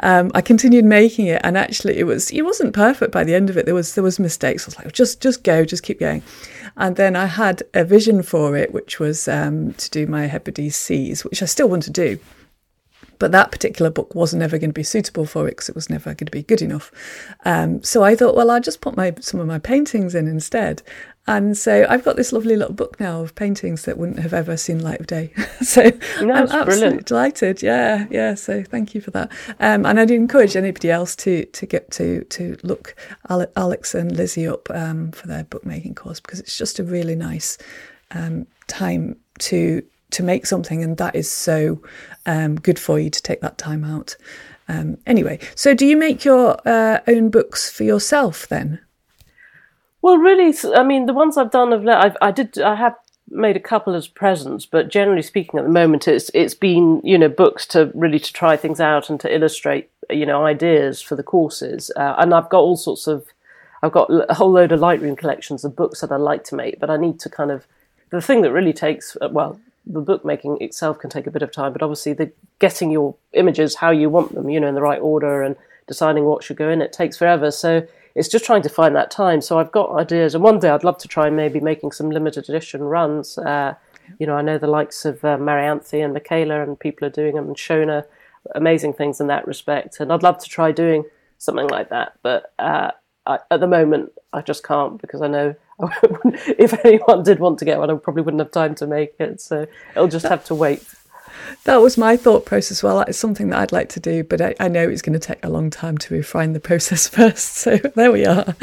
Um, 0.01 0.31
I 0.35 0.41
continued 0.41 0.83
making 0.83 1.27
it, 1.27 1.41
and 1.43 1.57
actually, 1.57 1.97
it 1.97 2.03
was 2.03 2.29
it 2.31 2.41
wasn't 2.41 2.73
perfect 2.73 3.11
by 3.11 3.23
the 3.23 3.33
end 3.33 3.49
of 3.49 3.57
it. 3.57 3.65
There 3.65 3.75
was 3.75 3.95
there 3.95 4.03
was 4.03 4.19
mistakes. 4.19 4.63
I 4.63 4.67
was 4.67 4.77
like, 4.77 4.91
just 4.91 5.21
just 5.21 5.43
go, 5.43 5.63
just 5.63 5.83
keep 5.83 5.99
going. 5.99 6.23
And 6.75 6.95
then 6.97 7.15
I 7.15 7.25
had 7.25 7.63
a 7.73 7.85
vision 7.85 8.21
for 8.21 8.55
it, 8.57 8.73
which 8.73 8.99
was 8.99 9.27
um, 9.27 9.73
to 9.73 9.89
do 9.89 10.07
my 10.07 10.27
Hebrides 10.27 10.75
Seas, 10.75 11.23
which 11.23 11.41
I 11.41 11.45
still 11.45 11.69
want 11.69 11.83
to 11.83 11.91
do. 11.91 12.19
But 13.21 13.31
that 13.33 13.51
particular 13.51 13.91
book 13.91 14.15
wasn't 14.15 14.41
ever 14.41 14.57
going 14.57 14.71
to 14.71 14.73
be 14.73 14.81
suitable 14.81 15.27
for 15.27 15.47
it 15.47 15.51
because 15.51 15.69
it 15.69 15.75
was 15.75 15.91
never 15.91 16.05
going 16.05 16.25
to 16.25 16.31
be 16.31 16.41
good 16.41 16.61
enough. 16.61 16.91
Um, 17.45 17.83
so 17.83 18.03
I 18.03 18.15
thought, 18.15 18.35
well, 18.35 18.49
I'll 18.49 18.59
just 18.59 18.81
put 18.81 18.97
my 18.97 19.13
some 19.19 19.39
of 19.39 19.45
my 19.45 19.59
paintings 19.59 20.15
in 20.15 20.27
instead. 20.27 20.81
And 21.27 21.55
so 21.55 21.85
I've 21.87 22.03
got 22.03 22.15
this 22.15 22.33
lovely 22.33 22.55
little 22.55 22.73
book 22.73 22.99
now 22.99 23.21
of 23.21 23.35
paintings 23.35 23.85
that 23.85 23.97
wouldn't 23.97 24.19
have 24.19 24.33
ever 24.33 24.57
seen 24.57 24.79
light 24.79 24.99
of 24.99 25.07
day. 25.07 25.31
so 25.61 25.83
no, 26.19 26.33
I'm 26.33 26.43
absolutely 26.43 26.65
brilliant. 26.65 27.05
delighted. 27.05 27.61
Yeah, 27.61 28.07
yeah. 28.09 28.33
So 28.33 28.63
thank 28.63 28.95
you 28.95 29.01
for 29.01 29.11
that. 29.11 29.31
Um, 29.59 29.85
and 29.85 29.99
I'd 29.99 30.09
encourage 30.11 30.55
anybody 30.55 30.89
else 30.89 31.15
to 31.17 31.45
to 31.45 31.65
get 31.65 31.91
to 31.91 32.23
to 32.23 32.57
look 32.63 32.95
Alex 33.29 33.93
and 33.93 34.15
Lizzie 34.15 34.47
up 34.47 34.67
um, 34.71 35.11
for 35.11 35.27
their 35.27 35.43
bookmaking 35.43 35.95
course 35.95 36.19
because 36.19 36.39
it's 36.39 36.57
just 36.57 36.79
a 36.79 36.83
really 36.83 37.15
nice 37.15 37.57
um, 38.11 38.47
time 38.67 39.15
to 39.39 39.83
to 40.11 40.23
make 40.23 40.45
something, 40.45 40.83
and 40.83 40.97
that 40.97 41.15
is 41.15 41.31
so 41.31 41.81
um, 42.25 42.55
good 42.55 42.79
for 42.79 42.99
you 42.99 43.09
to 43.09 43.21
take 43.21 43.41
that 43.41 43.57
time 43.57 43.83
out. 43.83 44.15
Um, 44.67 44.97
anyway, 45.05 45.39
so 45.55 45.73
do 45.73 45.85
you 45.85 45.97
make 45.97 46.25
your 46.25 46.57
uh, 46.67 46.99
own 47.07 47.29
books 47.29 47.69
for 47.69 47.83
yourself 47.83 48.47
then? 48.47 48.79
Well, 50.01 50.17
really, 50.17 50.53
I 50.75 50.83
mean, 50.83 51.05
the 51.05 51.13
ones 51.13 51.37
I've 51.37 51.51
done, 51.51 51.87
I've, 51.87 52.17
I 52.21 52.31
did, 52.31 52.59
I 52.59 52.75
have 52.75 52.95
made 53.29 53.55
a 53.55 53.61
couple 53.61 53.93
as 53.93 54.07
presents, 54.07 54.65
but 54.65 54.89
generally 54.89 55.21
speaking, 55.21 55.59
at 55.59 55.65
the 55.65 55.71
moment, 55.71 56.07
it's 56.07 56.29
it's 56.33 56.55
been 56.55 57.01
you 57.03 57.17
know 57.17 57.29
books 57.29 57.65
to 57.67 57.91
really 57.93 58.19
to 58.19 58.33
try 58.33 58.57
things 58.57 58.79
out 58.79 59.09
and 59.09 59.19
to 59.19 59.33
illustrate 59.33 59.89
you 60.09 60.25
know 60.25 60.45
ideas 60.45 61.01
for 61.01 61.15
the 61.15 61.23
courses, 61.23 61.91
uh, 61.95 62.15
and 62.17 62.33
I've 62.33 62.49
got 62.49 62.59
all 62.61 62.77
sorts 62.77 63.07
of, 63.07 63.27
I've 63.83 63.91
got 63.91 64.09
a 64.29 64.33
whole 64.33 64.51
load 64.51 64.71
of 64.71 64.79
Lightroom 64.79 65.17
collections 65.17 65.63
of 65.63 65.75
books 65.75 66.01
that 66.01 66.11
I 66.11 66.17
like 66.17 66.43
to 66.45 66.55
make, 66.55 66.79
but 66.79 66.89
I 66.89 66.97
need 66.97 67.19
to 67.21 67.29
kind 67.29 67.51
of 67.51 67.67
the 68.09 68.21
thing 68.21 68.41
that 68.41 68.51
really 68.51 68.73
takes 68.73 69.15
uh, 69.21 69.29
well 69.31 69.59
the 69.85 69.99
bookmaking 69.99 70.57
itself 70.61 70.99
can 70.99 71.09
take 71.09 71.27
a 71.27 71.31
bit 71.31 71.41
of 71.41 71.51
time, 71.51 71.73
but 71.73 71.81
obviously 71.81 72.13
the 72.13 72.31
getting 72.59 72.91
your 72.91 73.15
images 73.33 73.75
how 73.75 73.91
you 73.91 74.09
want 74.09 74.33
them, 74.33 74.49
you 74.49 74.59
know, 74.59 74.67
in 74.67 74.75
the 74.75 74.81
right 74.81 75.01
order 75.01 75.41
and 75.41 75.55
deciding 75.87 76.23
what 76.25 76.43
should 76.43 76.57
go 76.57 76.69
in, 76.69 76.81
it 76.81 76.93
takes 76.93 77.17
forever. 77.17 77.49
So 77.49 77.87
it's 78.15 78.27
just 78.27 78.45
trying 78.45 78.61
to 78.63 78.69
find 78.69 78.95
that 78.95 79.11
time. 79.11 79.41
So 79.41 79.59
I've 79.59 79.71
got 79.71 79.91
ideas, 79.91 80.35
and 80.35 80.43
one 80.43 80.59
day 80.59 80.69
I'd 80.69 80.83
love 80.83 80.97
to 80.99 81.07
try 81.07 81.29
maybe 81.29 81.59
making 81.59 81.91
some 81.91 82.09
limited 82.09 82.49
edition 82.49 82.83
runs. 82.83 83.37
Uh, 83.37 83.75
you 84.19 84.27
know, 84.27 84.35
I 84.35 84.41
know 84.41 84.57
the 84.57 84.67
likes 84.67 85.05
of 85.05 85.23
uh, 85.23 85.37
Marianthe 85.37 86.03
and 86.03 86.13
Michaela 86.13 86.61
and 86.63 86.79
people 86.79 87.07
are 87.07 87.11
doing 87.11 87.35
them, 87.35 87.47
and 87.47 87.55
Shona, 87.55 88.05
amazing 88.55 88.93
things 88.93 89.21
in 89.21 89.27
that 89.27 89.47
respect. 89.47 89.99
And 89.99 90.11
I'd 90.11 90.23
love 90.23 90.39
to 90.39 90.49
try 90.49 90.71
doing 90.71 91.05
something 91.37 91.67
like 91.67 91.89
that, 91.89 92.13
but 92.21 92.53
uh, 92.59 92.91
I, 93.25 93.39
at 93.49 93.59
the 93.59 93.67
moment 93.67 94.11
I 94.33 94.41
just 94.41 94.63
can't 94.63 95.01
because 95.01 95.21
I 95.21 95.27
know 95.27 95.55
if 96.57 96.73
anyone 96.85 97.23
did 97.23 97.39
want 97.39 97.59
to 97.59 97.65
get 97.65 97.79
one, 97.79 97.89
I 97.89 97.95
probably 97.95 98.23
wouldn't 98.23 98.41
have 98.41 98.51
time 98.51 98.75
to 98.75 98.87
make 98.87 99.15
it. 99.19 99.41
So 99.41 99.67
it'll 99.95 100.07
just 100.07 100.25
have 100.25 100.45
to 100.45 100.55
wait. 100.55 100.83
That 101.63 101.77
was 101.77 101.97
my 101.97 102.17
thought 102.17 102.45
process. 102.45 102.81
Well, 102.81 103.01
it's 103.01 103.17
something 103.17 103.49
that 103.49 103.59
I'd 103.59 103.71
like 103.71 103.89
to 103.89 103.99
do, 103.99 104.23
but 104.23 104.41
I, 104.41 104.55
I, 104.59 104.67
know 104.67 104.87
it's 104.87 105.01
going 105.01 105.19
to 105.19 105.19
take 105.19 105.43
a 105.43 105.49
long 105.49 105.69
time 105.69 105.97
to 105.99 106.13
refine 106.13 106.53
the 106.53 106.59
process 106.59 107.07
first. 107.17 107.55
So 107.55 107.77
there 107.77 108.11
we 108.11 108.25
are. 108.25 108.55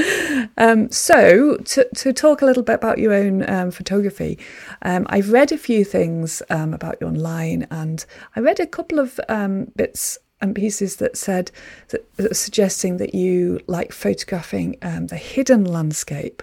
Um, 0.57 0.91
so 0.91 1.57
to, 1.57 1.89
to 1.97 2.13
talk 2.13 2.43
a 2.43 2.47
little 2.47 2.63
bit 2.63 2.75
about 2.75 2.99
your 2.99 3.13
own 3.13 3.49
um, 3.49 3.71
photography, 3.71 4.39
um, 4.83 5.07
I've 5.09 5.31
read 5.31 5.53
a 5.53 5.59
few 5.59 5.85
things 5.85 6.43
um, 6.51 6.75
about 6.75 6.97
you 7.01 7.07
online, 7.07 7.67
and 7.71 8.05
I 8.35 8.41
read 8.41 8.61
a 8.61 8.67
couple 8.67 8.99
of 8.99 9.21
um, 9.29 9.71
bits 9.77 10.19
and 10.41 10.55
pieces 10.55 10.97
that 10.97 11.17
said 11.17 11.51
that, 11.89 12.05
that 12.17 12.37
suggesting 12.37 12.99
that 12.99 13.15
you 13.15 13.61
like 13.67 13.93
photographing 13.93 14.77
um, 14.83 15.09
the 15.09 15.17
hidden 15.17 15.65
landscape 15.65 16.43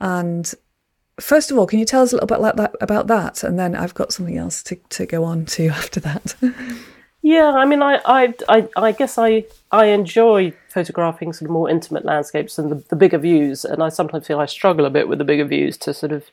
and 0.00 0.54
first 1.20 1.50
of 1.50 1.58
all, 1.58 1.66
can 1.66 1.78
you 1.78 1.84
tell 1.84 2.02
us 2.02 2.12
a 2.12 2.16
little 2.16 2.26
bit 2.26 2.40
that 2.56 2.74
about 2.80 3.06
that, 3.08 3.42
and 3.44 3.58
then 3.58 3.74
I've 3.74 3.94
got 3.94 4.12
something 4.12 4.36
else 4.36 4.62
to, 4.64 4.76
to 4.90 5.06
go 5.06 5.24
on 5.24 5.44
to 5.46 5.68
after 5.68 6.00
that. 6.00 6.34
yeah, 7.22 7.52
I 7.52 7.64
mean, 7.64 7.82
I, 7.82 8.00
I, 8.04 8.34
I, 8.48 8.68
I, 8.76 8.92
guess 8.92 9.18
I, 9.18 9.44
I 9.70 9.86
enjoy 9.86 10.52
photographing 10.68 11.32
sort 11.32 11.48
of 11.48 11.52
more 11.52 11.68
intimate 11.68 12.04
landscapes 12.04 12.58
and 12.58 12.70
the, 12.70 12.76
the 12.88 12.96
bigger 12.96 13.18
views, 13.18 13.64
and 13.64 13.82
I 13.82 13.88
sometimes 13.88 14.26
feel 14.26 14.40
I 14.40 14.46
struggle 14.46 14.86
a 14.86 14.90
bit 14.90 15.08
with 15.08 15.18
the 15.18 15.24
bigger 15.24 15.44
views 15.44 15.76
to 15.78 15.94
sort 15.94 16.12
of 16.12 16.30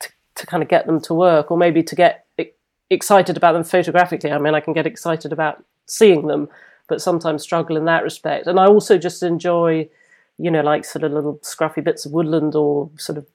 to, 0.00 0.10
to 0.36 0.46
kind 0.46 0.62
of 0.62 0.68
get 0.68 0.86
them 0.86 1.00
to 1.02 1.14
work, 1.14 1.50
or 1.50 1.56
maybe 1.56 1.82
to 1.82 1.94
get 1.94 2.26
excited 2.88 3.36
about 3.36 3.52
them 3.52 3.64
photographically. 3.64 4.30
I 4.30 4.38
mean, 4.38 4.54
I 4.54 4.60
can 4.60 4.72
get 4.72 4.86
excited 4.86 5.32
about 5.32 5.64
seeing 5.86 6.26
them, 6.26 6.48
but 6.88 7.02
sometimes 7.02 7.42
struggle 7.42 7.76
in 7.76 7.84
that 7.86 8.04
respect. 8.04 8.46
And 8.46 8.60
I 8.60 8.66
also 8.66 8.96
just 8.98 9.22
enjoy 9.22 9.88
you 10.38 10.50
know, 10.50 10.60
like 10.60 10.84
sort 10.84 11.02
of 11.02 11.12
little 11.12 11.38
scruffy 11.38 11.82
bits 11.82 12.04
of 12.04 12.12
woodland 12.12 12.54
or 12.54 12.90
sort 12.96 13.18
of 13.18 13.26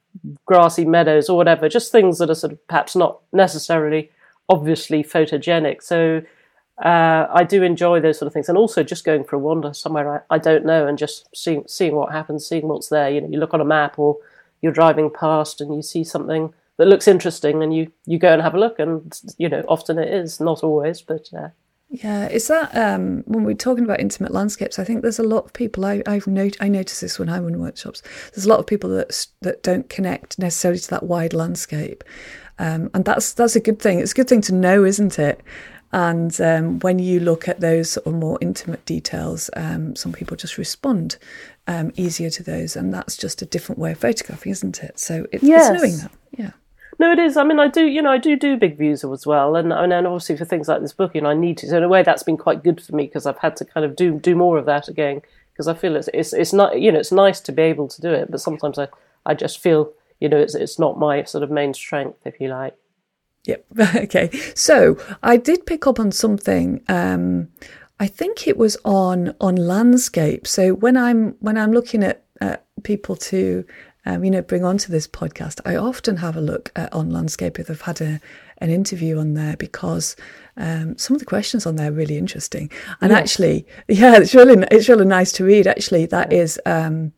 grassy 0.45 0.85
meadows 0.85 1.29
or 1.29 1.37
whatever, 1.37 1.69
just 1.69 1.91
things 1.91 2.17
that 2.19 2.29
are 2.29 2.35
sort 2.35 2.53
of 2.53 2.67
perhaps 2.67 2.95
not 2.95 3.19
necessarily 3.31 4.09
obviously 4.49 5.03
photogenic. 5.03 5.81
So 5.81 6.21
uh, 6.83 7.27
I 7.31 7.43
do 7.43 7.63
enjoy 7.63 7.99
those 7.99 8.17
sort 8.17 8.27
of 8.27 8.33
things, 8.33 8.49
and 8.49 8.57
also 8.57 8.83
just 8.83 9.05
going 9.05 9.23
for 9.23 9.35
a 9.35 9.39
wander 9.39 9.73
somewhere 9.73 10.25
I, 10.29 10.35
I, 10.35 10.37
don't 10.39 10.65
know 10.65 10.87
and 10.87 10.97
just 10.97 11.29
seeing 11.35 11.63
seeing 11.67 11.95
what 11.95 12.11
happens, 12.11 12.47
seeing 12.47 12.67
what's 12.67 12.89
there. 12.89 13.09
You 13.09 13.21
know, 13.21 13.27
you 13.29 13.39
look 13.39 13.53
on 13.53 13.61
a 13.61 13.65
map 13.65 13.99
or 13.99 14.17
you're 14.61 14.71
driving 14.71 15.11
past 15.11 15.61
and 15.61 15.75
you 15.75 15.83
see 15.83 16.03
something 16.03 16.53
that 16.77 16.87
looks 16.87 17.07
interesting, 17.07 17.61
and 17.61 17.75
you 17.75 17.91
you 18.05 18.17
go 18.17 18.33
and 18.33 18.41
have 18.41 18.55
a 18.55 18.59
look, 18.59 18.79
and 18.79 19.19
you 19.37 19.47
know, 19.47 19.63
often 19.67 19.99
it 19.99 20.11
is, 20.11 20.39
not 20.39 20.63
always, 20.63 21.01
but 21.01 21.29
uh, 21.37 21.49
yeah, 21.91 22.29
is 22.29 22.47
that 22.47 22.73
um, 22.73 23.21
when 23.25 23.43
we're 23.43 23.53
talking 23.53 23.83
about 23.83 23.99
intimate 23.99 24.31
landscapes? 24.31 24.79
I 24.79 24.85
think 24.85 25.01
there's 25.01 25.19
a 25.19 25.23
lot 25.23 25.43
of 25.43 25.51
people. 25.51 25.83
I, 25.85 26.01
I've 26.07 26.25
not, 26.25 26.55
I 26.61 26.69
notice 26.69 27.01
this 27.01 27.19
when 27.19 27.27
I'm 27.27 27.45
in 27.49 27.59
workshops. 27.59 28.01
There's 28.33 28.45
a 28.45 28.49
lot 28.49 28.59
of 28.59 28.65
people 28.65 28.89
that 28.91 29.27
that 29.41 29.61
don't 29.61 29.89
connect 29.89 30.39
necessarily 30.39 30.79
to 30.79 30.89
that 30.89 31.03
wide 31.03 31.33
landscape, 31.33 32.05
um, 32.59 32.89
and 32.93 33.03
that's 33.03 33.33
that's 33.33 33.57
a 33.57 33.59
good 33.59 33.79
thing. 33.79 33.99
It's 33.99 34.13
a 34.13 34.15
good 34.15 34.29
thing 34.29 34.39
to 34.41 34.53
know, 34.53 34.85
isn't 34.85 35.19
it? 35.19 35.41
And 35.91 36.39
um, 36.39 36.79
when 36.79 36.99
you 36.99 37.19
look 37.19 37.49
at 37.49 37.59
those 37.59 37.91
sort 37.91 38.07
of 38.07 38.13
more 38.13 38.37
intimate 38.39 38.85
details, 38.85 39.49
um, 39.57 39.93
some 39.97 40.13
people 40.13 40.37
just 40.37 40.57
respond 40.57 41.17
um, 41.67 41.91
easier 41.97 42.29
to 42.29 42.43
those, 42.43 42.77
and 42.77 42.93
that's 42.93 43.17
just 43.17 43.41
a 43.41 43.45
different 43.45 43.79
way 43.79 43.91
of 43.91 43.97
photographing, 43.97 44.53
isn't 44.53 44.81
it? 44.81 44.97
So 44.97 45.27
it, 45.33 45.43
yes. 45.43 45.69
it's 45.69 45.81
knowing 45.81 45.97
that, 45.97 46.11
yeah. 46.37 46.51
No, 47.01 47.11
it 47.11 47.17
is. 47.17 47.35
I 47.35 47.43
mean, 47.43 47.59
I 47.59 47.67
do, 47.67 47.87
you 47.87 47.99
know, 47.99 48.11
I 48.11 48.19
do 48.19 48.35
do 48.35 48.57
big 48.57 48.77
views 48.77 49.03
as 49.03 49.25
well, 49.25 49.55
and 49.55 49.73
and 49.73 49.91
obviously 49.91 50.37
for 50.37 50.45
things 50.45 50.67
like 50.67 50.81
this 50.81 50.93
book, 50.93 51.15
you 51.15 51.21
know, 51.21 51.31
I 51.31 51.33
need 51.33 51.57
to. 51.57 51.67
So 51.67 51.77
in 51.77 51.83
a 51.83 51.87
way, 51.87 52.03
that's 52.03 52.21
been 52.21 52.37
quite 52.37 52.63
good 52.63 52.79
for 52.79 52.95
me 52.95 53.07
because 53.07 53.25
I've 53.25 53.39
had 53.39 53.55
to 53.55 53.65
kind 53.65 53.83
of 53.83 53.95
do 53.95 54.19
do 54.19 54.35
more 54.35 54.59
of 54.59 54.67
that 54.67 54.87
again 54.87 55.23
because 55.51 55.67
I 55.67 55.73
feel 55.73 55.95
it's 55.95 56.09
it's 56.13 56.31
it's 56.31 56.53
not 56.53 56.79
you 56.79 56.91
know 56.91 56.99
it's 56.99 57.11
nice 57.11 57.39
to 57.39 57.51
be 57.51 57.63
able 57.63 57.87
to 57.87 58.01
do 58.01 58.13
it, 58.13 58.29
but 58.29 58.39
sometimes 58.39 58.77
I 58.77 58.87
I 59.25 59.33
just 59.33 59.57
feel 59.57 59.91
you 60.19 60.29
know 60.29 60.37
it's 60.37 60.53
it's 60.53 60.77
not 60.77 60.99
my 60.99 61.23
sort 61.23 61.43
of 61.43 61.49
main 61.49 61.73
strength, 61.73 62.19
if 62.23 62.39
you 62.39 62.49
like. 62.49 62.75
Yep. 63.45 63.65
okay. 63.95 64.29
So 64.53 64.95
I 65.23 65.37
did 65.37 65.65
pick 65.65 65.87
up 65.87 65.99
on 65.99 66.11
something. 66.11 66.83
Um, 66.87 67.47
I 67.99 68.05
think 68.05 68.47
it 68.47 68.57
was 68.57 68.77
on 68.85 69.33
on 69.41 69.55
landscape. 69.55 70.45
So 70.45 70.75
when 70.75 70.97
I'm 70.97 71.31
when 71.39 71.57
I'm 71.57 71.71
looking 71.71 72.03
at 72.03 72.25
uh, 72.39 72.57
people 72.83 73.15
to 73.15 73.65
um, 74.05 74.23
you 74.23 74.31
know, 74.31 74.41
bring 74.41 74.63
onto 74.63 74.91
this 74.91 75.07
podcast, 75.07 75.59
I 75.65 75.75
often 75.75 76.17
have 76.17 76.35
a 76.35 76.41
look 76.41 76.71
at 76.75 76.91
on 76.91 77.11
Landscape 77.11 77.59
if 77.59 77.69
I've 77.69 77.81
had 77.81 78.01
a, 78.01 78.19
an 78.57 78.69
interview 78.69 79.19
on 79.19 79.35
there 79.35 79.55
because 79.57 80.15
um, 80.57 80.97
some 80.97 81.15
of 81.15 81.19
the 81.19 81.25
questions 81.25 81.65
on 81.65 81.75
there 81.75 81.89
are 81.89 81.95
really 81.95 82.17
interesting. 82.17 82.71
And 82.99 83.11
yes. 83.11 83.19
actually, 83.19 83.67
yeah, 83.87 84.17
it's 84.17 84.33
really 84.33 84.65
it's 84.71 84.89
really 84.89 85.05
nice 85.05 85.31
to 85.33 85.45
read. 85.45 85.67
Actually, 85.67 86.07
that 86.07 86.33
is 86.33 86.59
um, 86.65 87.13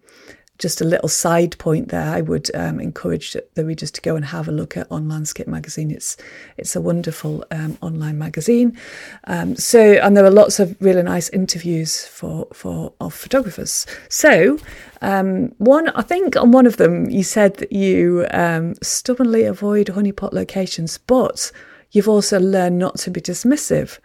just 0.60 0.82
a 0.82 0.86
little 0.86 1.10
side 1.10 1.58
point 1.58 1.90
there, 1.90 2.10
I 2.10 2.22
would 2.22 2.50
um, 2.56 2.80
encourage 2.80 3.36
the 3.56 3.66
readers 3.66 3.92
to 3.92 4.02
go 4.02 4.16
and 4.16 4.24
have 4.24 4.48
a 4.48 4.52
look 4.52 4.78
at 4.78 4.90
On 4.92 5.10
Landscape 5.10 5.48
magazine. 5.48 5.90
It's 5.92 6.16
it's 6.58 6.76
a 6.76 6.82
wonderful 6.82 7.44
um, 7.52 7.78
online 7.82 8.18
magazine. 8.18 8.78
Um, 9.26 9.56
so 9.56 9.80
and 9.80 10.16
there 10.16 10.24
are 10.24 10.32
lots 10.32 10.60
of 10.60 10.78
really 10.80 11.04
nice 11.04 11.30
interviews 11.30 12.06
for 12.06 12.48
for 12.54 12.94
of 13.02 13.14
photographers. 13.14 13.86
So 14.10 14.60
um, 15.04 15.50
one, 15.58 15.90
I 15.90 16.02
think 16.02 16.38
on 16.38 16.52
one 16.52 16.66
of 16.66 16.78
them 16.78 17.10
you 17.10 17.24
said 17.24 17.56
that 17.58 17.74
you 17.74 18.26
um, 18.32 18.74
stubbornly 18.82 19.44
avoid 19.44 19.88
honeypot 19.88 20.32
locations, 20.32 20.98
but 20.98 21.52
you've 21.92 22.08
also 22.08 22.40
learned 22.40 22.80
not 22.80 22.98
to 23.00 23.12
be 23.12 23.22
dismissive. 23.22 24.00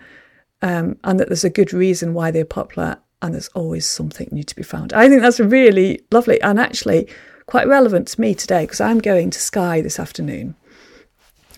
Um, 0.61 0.99
and 1.05 1.21
that 1.21 1.29
there's 1.29 1.45
a 1.45 1.51
good 1.51 1.73
reason 1.73 2.15
why 2.15 2.33
they're 2.33 2.45
popular 2.45 2.99
and 3.23 3.33
there's 3.33 3.47
always 3.49 3.87
something 3.87 4.29
new 4.33 4.43
to 4.43 4.57
be 4.57 4.65
found. 4.65 4.93
I 4.93 5.09
think 5.09 5.23
that's 5.23 5.39
really 5.39 6.01
lovely 6.11 6.41
and 6.43 6.59
actually 6.59 7.09
quite 7.47 7.69
relevant 7.69 8.09
to 8.09 8.21
me 8.21 8.35
today 8.35 8.65
because 8.65 8.81
I'm 8.81 8.99
going 8.99 9.31
to 9.31 9.39
Skye 9.39 9.81
this 9.81 10.01
afternoon. 10.01 10.57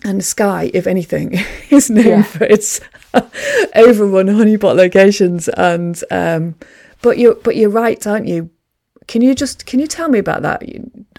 And 0.03 0.23
Skye, 0.23 0.69
if 0.71 0.85
anything, 0.85 1.39
is 1.71 1.89
known 1.89 2.05
yeah. 2.05 2.23
for 2.23 2.43
its 2.43 2.79
overrun 3.75 4.27
honeypot 4.27 4.75
locations. 4.75 5.47
And 5.49 5.99
um, 6.11 6.53
but 7.01 7.17
you're 7.17 7.35
but 7.35 7.55
you're 7.55 7.71
right, 7.71 8.05
aren't 8.05 8.27
you? 8.27 8.50
Can 9.11 9.21
you 9.21 9.35
just 9.35 9.65
can 9.65 9.81
you 9.81 9.87
tell 9.87 10.07
me 10.07 10.19
about 10.19 10.41
that? 10.43 10.63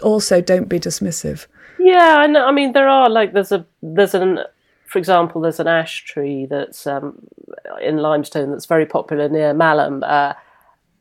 Also, 0.01 0.41
don't 0.41 0.67
be 0.67 0.81
dismissive. 0.81 1.47
Yeah, 1.79 2.17
I 2.17 2.27
know. 2.27 2.47
I 2.47 2.51
mean, 2.51 2.73
there 2.73 2.89
are 2.89 3.11
like 3.11 3.35
there's 3.35 3.53
a 3.53 3.67
there's 3.83 4.15
an 4.15 4.39
for 4.87 4.99
example, 4.99 5.43
there's 5.43 5.61
an 5.61 5.69
ash 5.69 6.03
tree 6.07 6.47
that's 6.47 6.87
um, 6.87 7.19
in 7.83 7.99
limestone 7.99 8.51
that's 8.51 8.65
very 8.65 8.87
popular 8.87 9.29
near 9.29 9.53
Malham, 9.53 10.03
uh, 10.05 10.33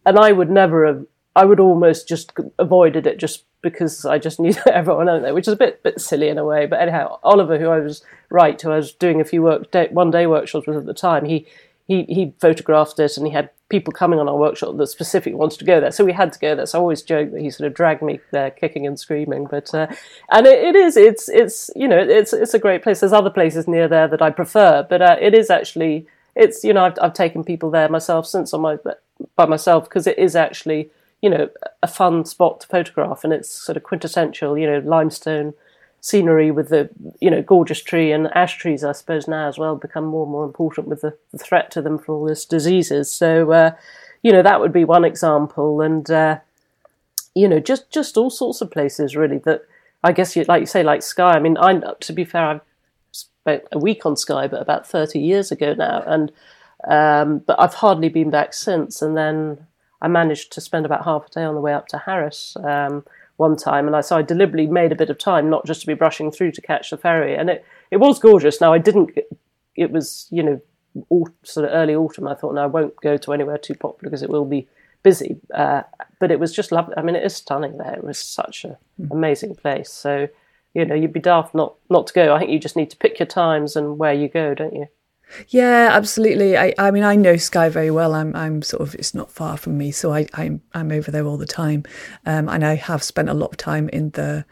and 0.06 0.20
I 0.20 0.34
would 0.34 0.52
never 0.52 0.86
have. 0.86 1.06
I 1.34 1.46
would 1.46 1.62
almost 1.62 2.10
just 2.10 2.34
avoided 2.60 3.08
it 3.08 3.18
just 3.18 3.46
because 3.62 4.06
I 4.06 4.18
just 4.18 4.38
knew 4.38 4.52
that 4.66 4.76
everyone 4.76 5.08
owned 5.08 5.26
it, 5.26 5.34
which 5.34 5.48
is 5.48 5.54
a 5.54 5.64
bit 5.64 5.82
bit 5.84 6.02
silly 6.02 6.28
in 6.28 6.38
a 6.38 6.44
way. 6.44 6.66
But 6.66 6.82
anyhow, 6.82 7.20
Oliver, 7.24 7.58
who 7.58 7.70
I 7.70 7.80
was 7.80 8.04
right, 8.30 8.62
who 8.62 8.70
I 8.70 8.76
was 8.76 8.92
doing 8.92 9.22
a 9.22 9.26
few 9.26 9.44
work 9.44 9.72
day, 9.72 9.88
one 9.92 10.12
day 10.12 10.28
workshops 10.28 10.68
with 10.68 10.76
at 10.76 10.86
the 10.86 10.94
time, 10.94 11.24
he 11.24 11.48
he 11.92 12.06
he 12.08 12.34
photographed 12.40 13.00
it 13.00 13.18
and 13.18 13.28
he 13.28 13.34
had 13.34 13.50
people 13.68 13.92
coming 13.92 14.20
on 14.20 14.30
our 14.30 14.38
workshop 14.38 14.78
that 14.78 14.88
specifically 14.88 15.34
wanted 15.34 15.60
to 15.60 15.66
go 15.66 15.82
there. 15.82 15.92
So 15.92 16.06
we 16.06 16.14
had 16.14 16.32
to 16.34 16.40
go 16.40 16.56
there. 16.56 16.66
So 16.66 16.78
I 16.78 16.82
always 16.82 17.02
joke 17.02 17.32
that 17.32 17.42
he 17.42 17.50
sort 17.50 17.68
of 17.68 17.74
dragged 17.74 18.02
me 18.02 18.20
there 18.32 18.52
kicking 18.52 18.88
and 18.88 18.98
screaming. 18.98 19.46
But 19.46 19.74
uh, 19.74 19.88
and 20.30 20.48
it, 20.48 20.60
it 20.70 20.76
is 20.76 20.96
it's 20.96 21.28
it's 21.28 21.70
you 21.76 21.88
know 21.88 22.00
it's 22.00 22.32
it's 22.32 22.54
a 22.54 22.60
great 22.60 22.82
place. 22.82 23.02
There's 23.02 23.14
other 23.14 23.30
places 23.30 23.68
near 23.68 23.90
there 23.90 24.08
that 24.08 24.22
I 24.22 24.30
prefer, 24.30 24.86
but 24.90 25.02
uh, 25.02 25.18
it 25.20 25.34
is 25.34 25.50
actually 25.50 26.08
it's 26.36 26.64
you 26.64 26.74
know 26.74 26.86
I've 26.86 26.98
I've 27.02 27.14
taken 27.14 27.44
people 27.44 27.70
there 27.70 27.90
myself 27.90 28.26
since 28.26 28.54
on 28.54 28.62
my 28.62 28.78
by 29.36 29.46
myself 29.46 29.84
because 29.84 30.08
it 30.08 30.18
is 30.18 30.36
actually 30.36 30.90
you 31.22 31.30
know 31.30 31.50
a 31.84 31.88
fun 31.88 32.24
spot 32.24 32.62
to 32.62 32.68
photograph 32.68 33.26
and 33.26 33.34
it's 33.34 33.50
sort 33.50 33.76
of 33.78 33.84
quintessential 33.84 34.58
you 34.58 34.66
know 34.66 34.80
limestone 34.80 35.54
scenery 36.02 36.50
with 36.50 36.70
the 36.70 36.90
you 37.20 37.30
know 37.30 37.42
gorgeous 37.44 37.82
tree 37.82 38.12
and 38.12 38.28
ash 38.36 38.58
trees 38.58 38.84
I 38.84 38.92
suppose 38.92 39.28
now 39.28 39.48
as 39.48 39.60
well 39.60 39.76
become 39.76 40.06
more 40.06 40.24
and 40.24 40.32
more 40.32 40.46
important 40.46 40.88
with 40.88 41.02
the, 41.02 41.16
the 41.32 41.38
threat 41.38 41.70
to 41.72 41.82
them 41.82 42.00
from 42.00 42.16
all 42.16 42.26
these 42.26 42.46
diseases. 42.46 43.12
So 43.12 43.52
uh, 43.52 43.72
you 44.24 44.32
know 44.32 44.42
that 44.42 44.60
would 44.60 44.74
be 44.74 44.84
one 44.84 45.06
example. 45.06 45.82
And 45.82 46.10
uh, 46.10 46.40
you 47.36 47.48
know 47.48 47.60
just 47.60 47.92
just 47.92 48.18
all 48.18 48.32
sorts 48.32 48.62
of 48.62 48.72
places 48.72 49.16
really 49.16 49.38
that 49.40 49.62
I 50.04 50.12
guess 50.12 50.36
you 50.36 50.44
like 50.48 50.62
you 50.62 50.66
say 50.66 50.84
like 50.84 51.04
Skye. 51.04 51.34
I 51.34 51.40
mean 51.40 51.58
I 51.58 51.80
to 52.00 52.14
be 52.14 52.26
fair 52.26 52.46
I've 52.46 52.62
spent 53.12 53.64
a 53.72 53.80
week 53.80 54.06
on 54.06 54.18
Skye, 54.18 54.48
but 54.48 54.62
about 54.62 54.88
30 54.88 55.20
years 55.20 55.52
ago 55.52 55.74
now. 55.74 56.04
And 56.06 56.32
um, 56.88 57.40
but 57.40 57.60
I've 57.60 57.76
hardly 57.76 58.10
been 58.10 58.32
back 58.32 58.54
since. 58.54 59.02
And 59.02 59.16
then 59.16 59.68
I 60.02 60.08
managed 60.08 60.52
to 60.54 60.62
spend 60.62 60.86
about 60.86 61.06
half 61.06 61.28
a 61.28 61.30
day 61.30 61.44
on 61.44 61.56
the 61.56 61.62
way 61.62 61.74
up 61.74 61.88
to 61.90 62.00
Harris 62.00 62.58
um, 62.64 63.06
one 63.42 63.58
time, 63.58 63.88
and 63.88 63.96
I 63.96 64.02
so 64.02 64.18
I 64.18 64.22
deliberately 64.22 64.68
made 64.68 64.92
a 64.92 64.96
bit 64.96 65.10
of 65.10 65.18
time, 65.18 65.50
not 65.50 65.66
just 65.66 65.82
to 65.82 65.88
be 65.88 65.96
brushing 65.96 66.32
through 66.32 66.52
to 66.54 66.62
catch 66.62 66.92
the 66.92 66.98
ferry, 66.98 67.36
and 67.36 67.50
it 67.50 67.66
it 67.90 67.98
was 67.98 68.20
gorgeous. 68.20 68.62
Now 68.62 68.72
I 68.72 68.78
didn't. 68.78 69.10
It 69.76 69.92
was 69.92 70.28
you 70.30 70.44
know 70.44 70.62
all, 71.10 71.28
sort 71.44 71.66
of 71.66 71.74
early 71.74 71.96
autumn. 71.96 72.28
I 72.28 72.36
thought, 72.36 72.54
no, 72.54 72.64
I 72.64 72.68
won't 72.68 72.96
go 73.02 73.18
to 73.18 73.34
anywhere 73.34 73.58
too 73.58 73.74
popular 73.74 74.10
because 74.10 74.22
it 74.22 74.30
will 74.30 74.46
be 74.46 74.68
busy. 75.02 75.40
Uh, 75.54 75.82
but 76.20 76.32
it 76.32 76.40
was 76.40 76.54
just 76.54 76.72
lovely. 76.72 76.94
I 76.96 77.02
mean, 77.02 77.16
it 77.16 77.26
is 77.26 77.36
stunning 77.36 77.78
there. 77.78 77.96
It 77.96 78.04
was 78.04 78.20
such 78.20 78.64
an 78.64 78.78
mm. 79.02 79.12
amazing 79.12 79.56
place. 79.56 79.92
So 79.92 80.30
you 80.74 80.86
know, 80.86 80.96
you'd 80.96 81.14
be 81.14 81.20
daft 81.20 81.56
not 81.56 81.76
not 81.90 82.08
to 82.08 82.14
go. 82.14 82.36
I 82.36 82.40
think 82.40 82.52
you 82.52 82.60
just 82.60 82.78
need 82.78 82.92
to 82.92 82.98
pick 82.98 83.20
your 83.20 83.26
times 83.26 83.76
and 83.76 83.98
where 83.98 84.14
you 84.14 84.30
go, 84.30 84.54
don't 84.54 84.76
you? 84.76 84.88
Yeah, 85.50 85.90
absolutely. 85.92 86.58
I, 86.58 86.74
I 86.78 86.92
mean, 86.92 87.04
I 87.04 87.16
know 87.16 87.38
Skye 87.38 87.70
very 87.70 87.92
well. 87.92 88.14
I'm, 88.14 88.36
I'm 88.36 88.62
sort 88.62 88.82
of, 88.82 88.96
it's 88.96 89.14
not 89.14 89.32
far 89.32 89.58
from 89.58 89.78
me, 89.78 89.92
so 89.92 90.14
I, 90.14 90.28
I'm, 90.34 90.62
I'm 90.74 90.92
over 90.92 91.12
there 91.12 91.26
all 91.26 91.38
the 91.38 91.46
time, 91.46 91.84
um, 92.26 92.50
and 92.50 92.66
I 92.66 92.76
have 92.76 93.04
spent 93.04 93.30
a 93.30 93.34
lot 93.34 93.52
of 93.52 93.58
time 93.58 93.90
in 93.90 94.12
the 94.12 94.46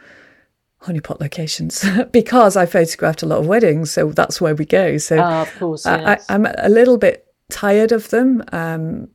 honeypot 0.83 1.19
locations 1.19 1.85
because 2.11 2.55
I 2.55 2.65
photographed 2.65 3.23
a 3.23 3.25
lot 3.25 3.39
of 3.39 3.47
weddings, 3.47 3.91
so 3.91 4.11
that's 4.11 4.39
where 4.39 4.55
we 4.55 4.65
go. 4.65 4.97
So, 4.97 5.19
ah, 5.19 5.41
of 5.41 5.59
course, 5.59 5.85
yes. 5.85 6.25
I, 6.29 6.35
am 6.35 6.45
a 6.45 6.69
little 6.69 6.97
bit 6.97 7.25
tired 7.49 7.91
of 7.91 8.09
them, 8.09 8.43
um, 8.51 9.09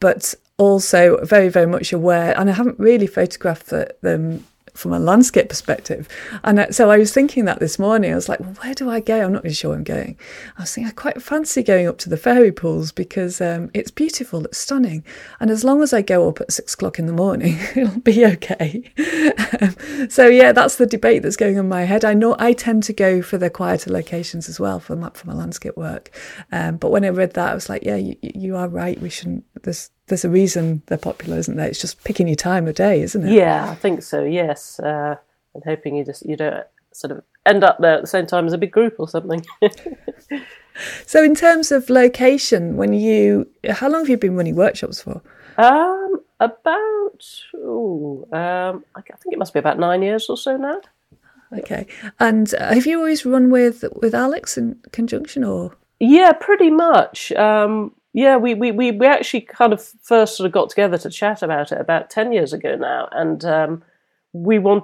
but 0.00 0.34
also 0.58 1.24
very, 1.24 1.48
very 1.48 1.66
much 1.66 1.92
aware, 1.92 2.38
and 2.38 2.50
I 2.50 2.52
haven't 2.52 2.78
really 2.78 3.06
photographed 3.06 3.66
the, 3.66 3.94
them 4.02 4.44
from 4.78 4.92
a 4.92 4.98
landscape 4.98 5.48
perspective. 5.48 6.08
And 6.44 6.60
uh, 6.60 6.70
so 6.70 6.90
I 6.90 6.98
was 6.98 7.12
thinking 7.12 7.44
that 7.46 7.58
this 7.58 7.78
morning. 7.78 8.12
I 8.12 8.14
was 8.14 8.28
like, 8.28 8.40
well, 8.40 8.54
where 8.62 8.74
do 8.74 8.88
I 8.88 9.00
go? 9.00 9.24
I'm 9.24 9.32
not 9.32 9.42
really 9.42 9.54
sure 9.54 9.74
I'm 9.74 9.84
going. 9.84 10.16
I 10.56 10.62
was 10.62 10.74
thinking 10.74 10.88
I 10.88 10.92
quite 10.92 11.20
fancy 11.20 11.62
going 11.62 11.88
up 11.88 11.98
to 11.98 12.08
the 12.08 12.16
fairy 12.16 12.52
pools 12.52 12.92
because 12.92 13.40
um, 13.40 13.70
it's 13.74 13.90
beautiful, 13.90 14.44
it's 14.44 14.58
stunning. 14.58 15.04
And 15.40 15.50
as 15.50 15.64
long 15.64 15.82
as 15.82 15.92
I 15.92 16.02
go 16.02 16.28
up 16.28 16.40
at 16.40 16.52
six 16.52 16.74
o'clock 16.74 16.98
in 16.98 17.06
the 17.06 17.12
morning, 17.12 17.58
it'll 17.76 18.00
be 18.00 18.24
okay. 18.24 18.92
um, 19.60 20.08
so 20.08 20.26
yeah, 20.28 20.52
that's 20.52 20.76
the 20.76 20.86
debate 20.86 21.22
that's 21.22 21.36
going 21.36 21.58
on 21.58 21.64
in 21.64 21.68
my 21.68 21.82
head. 21.82 22.04
I 22.04 22.14
know 22.14 22.36
I 22.38 22.52
tend 22.52 22.84
to 22.84 22.92
go 22.92 23.20
for 23.20 23.36
the 23.36 23.50
quieter 23.50 23.90
locations 23.90 24.48
as 24.48 24.60
well 24.60 24.78
for 24.78 24.94
my, 24.94 25.10
for 25.10 25.26
my 25.26 25.34
landscape 25.34 25.76
work. 25.76 26.10
Um, 26.52 26.76
but 26.76 26.90
when 26.90 27.04
I 27.04 27.08
read 27.08 27.34
that, 27.34 27.50
I 27.50 27.54
was 27.54 27.68
like, 27.68 27.82
yeah, 27.84 27.96
you, 27.96 28.16
you 28.22 28.56
are 28.56 28.68
right. 28.68 29.00
We 29.00 29.10
shouldn't. 29.10 29.44
There's 29.62 29.90
there's 30.08 30.24
a 30.24 30.30
reason 30.30 30.82
they're 30.86 30.98
popular, 30.98 31.38
isn't 31.38 31.56
there? 31.56 31.68
It's 31.68 31.80
just 31.80 32.02
picking 32.04 32.28
your 32.28 32.36
time 32.36 32.66
of 32.66 32.74
day, 32.74 33.00
isn't 33.02 33.26
it? 33.26 33.32
Yeah, 33.32 33.70
I 33.70 33.74
think 33.74 34.02
so. 34.02 34.24
Yes, 34.24 34.80
uh, 34.80 35.16
I'm 35.54 35.62
hoping 35.64 35.96
you 35.96 36.04
just 36.04 36.26
you 36.26 36.36
don't 36.36 36.66
sort 36.92 37.12
of 37.12 37.22
end 37.46 37.64
up 37.64 37.78
there 37.78 37.94
at 37.94 38.00
the 38.00 38.06
same 38.06 38.26
time 38.26 38.46
as 38.46 38.52
a 38.52 38.58
big 38.58 38.72
group 38.72 38.96
or 38.98 39.08
something. 39.08 39.44
so, 41.06 41.22
in 41.22 41.34
terms 41.34 41.72
of 41.72 41.88
location, 41.90 42.76
when 42.76 42.92
you 42.92 43.48
how 43.70 43.88
long 43.88 44.02
have 44.02 44.08
you 44.08 44.16
been 44.16 44.36
running 44.36 44.56
workshops 44.56 45.00
for? 45.02 45.22
Um, 45.56 46.20
about 46.40 47.24
ooh, 47.54 48.26
um, 48.32 48.84
I 48.94 49.00
think 49.00 49.32
it 49.32 49.38
must 49.38 49.52
be 49.52 49.58
about 49.58 49.78
nine 49.78 50.02
years 50.02 50.28
or 50.28 50.36
so 50.36 50.56
now. 50.56 50.80
Okay, 51.56 51.86
and 52.20 52.50
have 52.50 52.86
you 52.86 52.98
always 52.98 53.24
run 53.24 53.50
with 53.50 53.84
with 54.00 54.14
Alex 54.14 54.58
in 54.58 54.78
conjunction, 54.92 55.44
or? 55.44 55.76
Yeah, 56.00 56.32
pretty 56.32 56.70
much. 56.70 57.32
Um, 57.32 57.92
yeah, 58.18 58.36
we, 58.36 58.52
we, 58.54 58.72
we, 58.72 58.90
we 58.90 59.06
actually 59.06 59.42
kind 59.42 59.72
of 59.72 59.80
first 60.02 60.36
sort 60.36 60.46
of 60.46 60.52
got 60.52 60.70
together 60.70 60.98
to 60.98 61.08
chat 61.08 61.40
about 61.40 61.70
it 61.70 61.80
about 61.80 62.10
10 62.10 62.32
years 62.32 62.52
ago 62.52 62.74
now. 62.74 63.08
And 63.12 63.44
um, 63.44 63.84
we 64.32 64.58
want, 64.58 64.82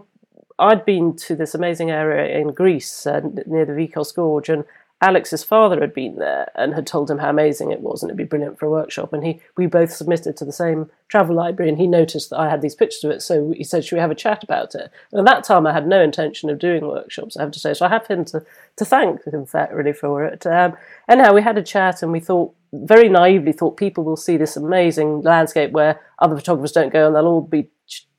I'd 0.60 0.84
been 0.84 1.16
to 1.16 1.34
this 1.34 1.52
amazing 1.52 1.90
area 1.90 2.38
in 2.38 2.52
Greece 2.52 3.08
uh, 3.08 3.22
near 3.44 3.64
the 3.64 3.72
Vikos 3.72 4.14
Gorge, 4.14 4.48
and 4.48 4.64
Alex's 5.04 5.44
father 5.44 5.78
had 5.80 5.92
been 5.92 6.16
there 6.16 6.50
and 6.54 6.74
had 6.74 6.86
told 6.86 7.10
him 7.10 7.18
how 7.18 7.28
amazing 7.28 7.70
it 7.70 7.80
was 7.80 8.02
and 8.02 8.08
it'd 8.08 8.16
be 8.16 8.24
brilliant 8.24 8.58
for 8.58 8.64
a 8.64 8.70
workshop. 8.70 9.12
And 9.12 9.22
he, 9.22 9.40
we 9.54 9.66
both 9.66 9.92
submitted 9.92 10.34
to 10.38 10.46
the 10.46 10.52
same 10.52 10.90
travel 11.08 11.36
library, 11.36 11.68
and 11.68 11.78
he 11.78 11.86
noticed 11.86 12.30
that 12.30 12.40
I 12.40 12.48
had 12.48 12.62
these 12.62 12.74
pictures 12.74 13.04
of 13.04 13.10
it. 13.10 13.20
So 13.20 13.52
he 13.52 13.64
said, 13.64 13.84
"Should 13.84 13.96
we 13.96 14.00
have 14.00 14.10
a 14.10 14.14
chat 14.14 14.42
about 14.42 14.74
it?" 14.74 14.90
And 15.12 15.20
at 15.20 15.26
that 15.26 15.44
time, 15.44 15.66
I 15.66 15.74
had 15.74 15.86
no 15.86 16.00
intention 16.00 16.48
of 16.48 16.58
doing 16.58 16.86
workshops. 16.86 17.36
I 17.36 17.42
have 17.42 17.52
to 17.52 17.60
say, 17.60 17.74
so 17.74 17.84
I 17.84 17.90
have 17.90 18.06
him 18.06 18.24
to 18.26 18.44
to 18.76 18.84
thank, 18.84 19.20
in 19.26 19.46
fact, 19.46 19.74
really 19.74 19.92
for 19.92 20.24
it. 20.24 20.46
Um, 20.46 20.74
anyhow, 21.06 21.34
we 21.34 21.42
had 21.42 21.58
a 21.58 21.62
chat, 21.62 22.02
and 22.02 22.10
we 22.10 22.20
thought 22.20 22.54
very 22.72 23.08
naively 23.08 23.52
thought 23.52 23.76
people 23.76 24.04
will 24.04 24.16
see 24.16 24.36
this 24.36 24.56
amazing 24.56 25.20
landscape 25.20 25.70
where 25.72 26.00
other 26.18 26.36
photographers 26.36 26.72
don't 26.72 26.92
go, 26.92 27.06
and 27.06 27.14
they'll 27.14 27.26
all 27.26 27.42
be 27.42 27.68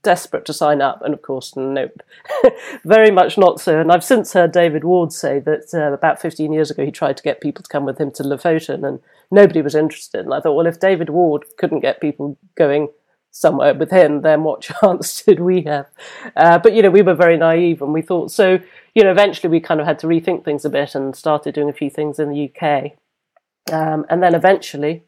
desperate 0.05 0.45
to 0.45 0.53
sign 0.53 0.81
up. 0.81 1.01
And 1.01 1.13
of 1.13 1.21
course, 1.21 1.55
nope, 1.57 2.01
very 2.85 3.11
much 3.11 3.37
not 3.37 3.59
so. 3.59 3.81
And 3.81 3.91
I've 3.91 4.03
since 4.03 4.31
heard 4.31 4.51
David 4.51 4.83
Ward 4.85 5.11
say 5.11 5.39
that 5.39 5.73
uh, 5.73 5.91
about 5.91 6.21
15 6.21 6.53
years 6.53 6.71
ago 6.71 6.85
he 6.85 6.91
tried 6.91 7.17
to 7.17 7.23
get 7.23 7.41
people 7.41 7.63
to 7.63 7.69
come 7.69 7.83
with 7.83 7.99
him 7.99 8.11
to 8.11 8.23
Lofoten 8.23 8.87
and 8.87 8.99
nobody 9.31 9.61
was 9.61 9.75
interested. 9.75 10.21
And 10.23 10.33
I 10.33 10.39
thought, 10.39 10.53
well, 10.53 10.67
if 10.67 10.79
David 10.79 11.09
Ward 11.09 11.43
couldn't 11.57 11.81
get 11.81 11.99
people 11.99 12.37
going 12.55 12.89
somewhere 13.31 13.73
with 13.73 13.91
him, 13.91 14.21
then 14.21 14.43
what 14.43 14.61
chance 14.81 15.23
did 15.23 15.39
we 15.39 15.63
have? 15.63 15.87
Uh, 16.35 16.59
but, 16.59 16.73
you 16.73 16.81
know, 16.81 16.91
we 16.91 17.01
were 17.01 17.15
very 17.15 17.35
naive 17.35 17.81
and 17.81 17.91
we 17.91 18.01
thought, 18.01 18.31
so, 18.31 18.59
you 18.93 19.03
know, 19.03 19.11
eventually 19.11 19.49
we 19.49 19.59
kind 19.59 19.81
of 19.81 19.87
had 19.87 19.99
to 19.99 20.07
rethink 20.07 20.45
things 20.45 20.63
a 20.63 20.69
bit 20.69 20.95
and 20.95 21.15
started 21.15 21.55
doing 21.55 21.69
a 21.69 21.73
few 21.73 21.89
things 21.89 22.19
in 22.19 22.29
the 22.29 22.49
UK. 22.49 22.93
Um, 23.73 24.05
and 24.09 24.21
then 24.21 24.35
eventually, 24.35 25.03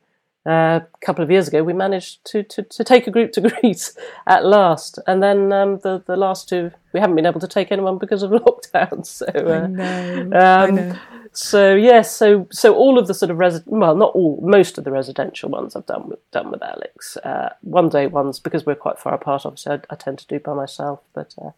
uh, 0.47 0.79
a 0.81 1.05
couple 1.05 1.23
of 1.23 1.29
years 1.29 1.47
ago, 1.47 1.61
we 1.61 1.73
managed 1.73 2.23
to, 2.25 2.41
to, 2.41 2.63
to, 2.63 2.83
take 2.83 3.05
a 3.05 3.11
group 3.11 3.33
to 3.33 3.41
Greece 3.61 3.97
at 4.25 4.45
last. 4.45 4.97
And 5.05 5.21
then 5.21 5.51
um, 5.51 5.79
the, 5.79 6.01
the 6.07 6.15
last 6.15 6.47
two, 6.47 6.71
we 6.93 7.01
haven't 7.01 7.17
been 7.17 7.25
able 7.25 7.41
to 7.41 7.47
take 7.47 7.71
anyone 7.71 7.97
because 7.97 8.23
of 8.23 8.31
lockdown. 8.45 9.05
So, 9.05 9.25
uh, 9.25 9.63
I 9.63 9.67
know. 9.67 10.21
Um, 10.21 10.31
I 10.31 10.69
know. 10.69 10.95
So 11.33 11.75
yes, 11.75 12.15
so 12.15 12.47
so 12.51 12.73
all 12.73 12.97
of 12.97 13.05
the 13.05 13.13
sort 13.13 13.29
of 13.29 13.37
resi- 13.37 13.67
well, 13.67 13.95
not 13.95 14.15
all, 14.15 14.39
most 14.41 14.79
of 14.79 14.85
the 14.85 14.91
residential 14.91 15.49
ones 15.49 15.75
I've 15.75 15.85
done 15.85 16.09
with 16.09 16.31
done 16.31 16.49
with 16.49 16.63
Alex. 16.63 17.15
Uh, 17.17 17.53
one 17.61 17.89
day 17.89 18.07
ones 18.07 18.39
because 18.39 18.65
we're 18.65 18.73
quite 18.73 18.97
far 18.97 19.13
apart. 19.13 19.45
Obviously, 19.45 19.73
I, 19.73 19.79
I 19.91 19.95
tend 19.95 20.17
to 20.17 20.27
do 20.27 20.39
by 20.39 20.55
myself, 20.55 21.01
but 21.13 21.35
uh, 21.39 21.51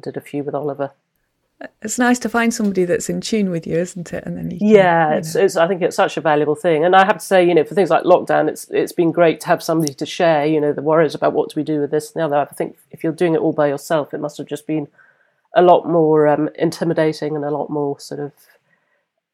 did 0.00 0.16
a 0.16 0.20
few 0.22 0.42
with 0.42 0.54
Oliver 0.54 0.92
it's 1.82 1.98
nice 1.98 2.18
to 2.20 2.28
find 2.28 2.52
somebody 2.52 2.84
that's 2.84 3.08
in 3.08 3.20
tune 3.20 3.50
with 3.50 3.66
you, 3.66 3.76
isn't 3.76 4.12
it? 4.12 4.24
And 4.24 4.36
then 4.36 4.50
you 4.50 4.58
can, 4.58 4.68
yeah, 4.68 5.12
you 5.12 5.18
it's, 5.18 5.34
it's, 5.34 5.56
I 5.56 5.68
think 5.68 5.82
it's 5.82 5.96
such 5.96 6.16
a 6.16 6.20
valuable 6.20 6.54
thing. 6.54 6.84
And 6.84 6.94
I 6.94 7.04
have 7.04 7.18
to 7.18 7.24
say, 7.24 7.46
you 7.46 7.54
know, 7.54 7.64
for 7.64 7.74
things 7.74 7.90
like 7.90 8.04
lockdown, 8.04 8.48
it's 8.48 8.68
it's 8.70 8.92
been 8.92 9.12
great 9.12 9.40
to 9.40 9.46
have 9.48 9.62
somebody 9.62 9.94
to 9.94 10.06
share. 10.06 10.46
You 10.46 10.60
know, 10.60 10.72
the 10.72 10.82
worries 10.82 11.14
about 11.14 11.32
what 11.32 11.50
do 11.50 11.60
we 11.60 11.64
do 11.64 11.80
with 11.80 11.90
this 11.90 12.12
and 12.12 12.20
the 12.20 12.26
other. 12.26 12.36
I 12.50 12.54
think 12.54 12.78
if 12.90 13.02
you're 13.02 13.12
doing 13.12 13.34
it 13.34 13.40
all 13.40 13.52
by 13.52 13.68
yourself, 13.68 14.14
it 14.14 14.20
must 14.20 14.38
have 14.38 14.46
just 14.46 14.66
been 14.66 14.88
a 15.54 15.62
lot 15.62 15.86
more 15.86 16.26
um, 16.28 16.48
intimidating 16.56 17.36
and 17.36 17.44
a 17.44 17.50
lot 17.50 17.70
more 17.70 17.98
sort 18.00 18.20
of 18.20 18.32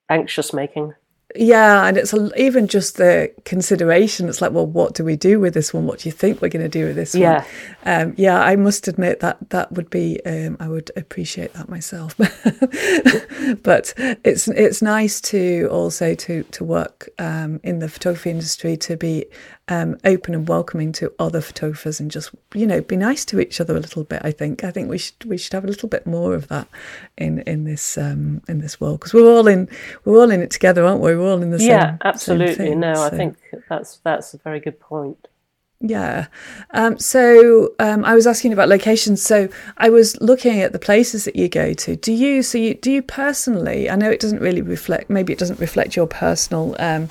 anxious 0.09 0.53
making. 0.53 0.95
Yeah, 1.37 1.87
and 1.87 1.99
it's 1.99 2.15
a, 2.15 2.33
even 2.41 2.69
just 2.69 2.97
the 2.97 3.33
consideration. 3.45 4.31
It's 4.31 4.41
like, 4.41 4.53
well, 4.53 4.67
what 4.67 4.95
do 4.95 5.05
we 5.05 5.15
do 5.15 5.39
with 5.39 5.53
this 5.53 5.75
one? 5.75 5.87
What 5.87 5.99
do 5.99 6.09
you 6.09 6.13
think 6.13 6.41
we're 6.41 6.49
going 6.49 6.63
to 6.63 6.71
do 6.71 6.87
with 6.87 6.97
this 6.97 7.15
yeah. 7.15 7.45
one? 7.85 8.09
Um, 8.09 8.15
yeah, 8.17 8.41
I 8.41 8.57
must 8.57 8.89
admit 8.89 9.21
that 9.21 9.51
that 9.51 9.71
would 9.73 9.91
be. 9.91 10.25
Um, 10.25 10.57
I 10.59 10.69
would 10.69 10.91
appreciate 10.97 11.53
that 11.53 11.69
myself. 11.69 12.17
but 13.63 13.93
it's 14.25 14.49
it's 14.49 14.81
nice 14.81 15.21
to 15.23 15.69
also 15.71 16.15
to 16.15 16.45
to 16.45 16.65
work 16.65 17.11
um, 17.19 17.61
in 17.63 17.81
the 17.81 17.91
photography 17.91 18.31
industry 18.31 18.79
to 18.79 18.97
be 18.97 19.27
um, 19.69 19.99
open 20.05 20.35
and 20.35 20.49
welcoming 20.49 20.93
to 20.93 21.13
other 21.19 21.41
photographers 21.41 22.01
and 22.01 22.11
just 22.11 22.31
you 22.55 22.67
know 22.67 22.81
be 22.81 22.97
nice 22.97 23.25
to 23.27 23.41
each 23.41 23.61
other 23.61 23.77
a 23.77 23.81
little 23.81 24.05
bit. 24.05 24.21
I 24.25 24.33
think 24.33 24.65
I 24.65 24.71
think 24.71 24.89
we 24.89 24.99
should 24.99 25.25
we 25.25 25.39
should 25.39 25.53
have 25.53 25.65
a 25.65 25.69
little 25.69 25.89
bit 25.89 26.07
more 26.07 26.35
of 26.35 26.49
that 26.49 26.69
in 27.17 27.41
in 27.41 27.65
this 27.65 27.99
um, 27.99 28.43
in 28.49 28.61
this 28.61 28.81
world 28.81 29.01
because 29.01 29.15
we're 29.15 29.31
all 29.31 29.47
in 29.47 29.69
we're 30.05 30.19
all 30.19 30.31
in 30.31 30.41
it 30.41 30.51
together, 30.51 30.85
aren't 30.85 31.01
we? 31.01 31.15
We're 31.15 31.31
all 31.31 31.43
in 31.43 31.51
the 31.51 31.59
same. 31.59 31.71
Yeah, 31.71 31.97
absolutely. 32.05 32.55
Same 32.55 32.67
thing, 32.67 32.81
no, 32.81 32.95
so. 32.95 33.05
I 33.05 33.11
think 33.11 33.37
that's 33.69 33.99
that's 33.99 34.35
a 34.35 34.39
very 34.39 34.61
good 34.61 34.81
point. 34.81 35.29
Yeah. 35.81 36.27
Um, 36.73 36.99
so 36.99 37.75
um, 37.79 38.05
I 38.05 38.15
was 38.15 38.27
asking 38.27 38.53
about 38.53 38.69
locations. 38.69 39.23
So 39.23 39.49
I 39.77 39.91
was 39.91 40.21
looking 40.21 40.61
at 40.61 40.73
the 40.73 40.79
places 40.79 41.25
that 41.25 41.37
you 41.37 41.49
go 41.49 41.73
to. 41.73 41.95
Do 41.95 42.13
you 42.13 42.43
so 42.43 42.59
you 42.59 42.75
do 42.75 42.91
you 42.91 43.03
personally? 43.03 43.89
I 43.89 43.95
know 43.95 44.11
it 44.11 44.19
doesn't 44.19 44.41
really 44.41 44.63
reflect. 44.63 45.09
Maybe 45.09 45.33
it 45.33 45.39
doesn't 45.39 45.61
reflect 45.61 45.95
your 45.95 46.09
personal 46.09 46.75
um, 46.81 47.09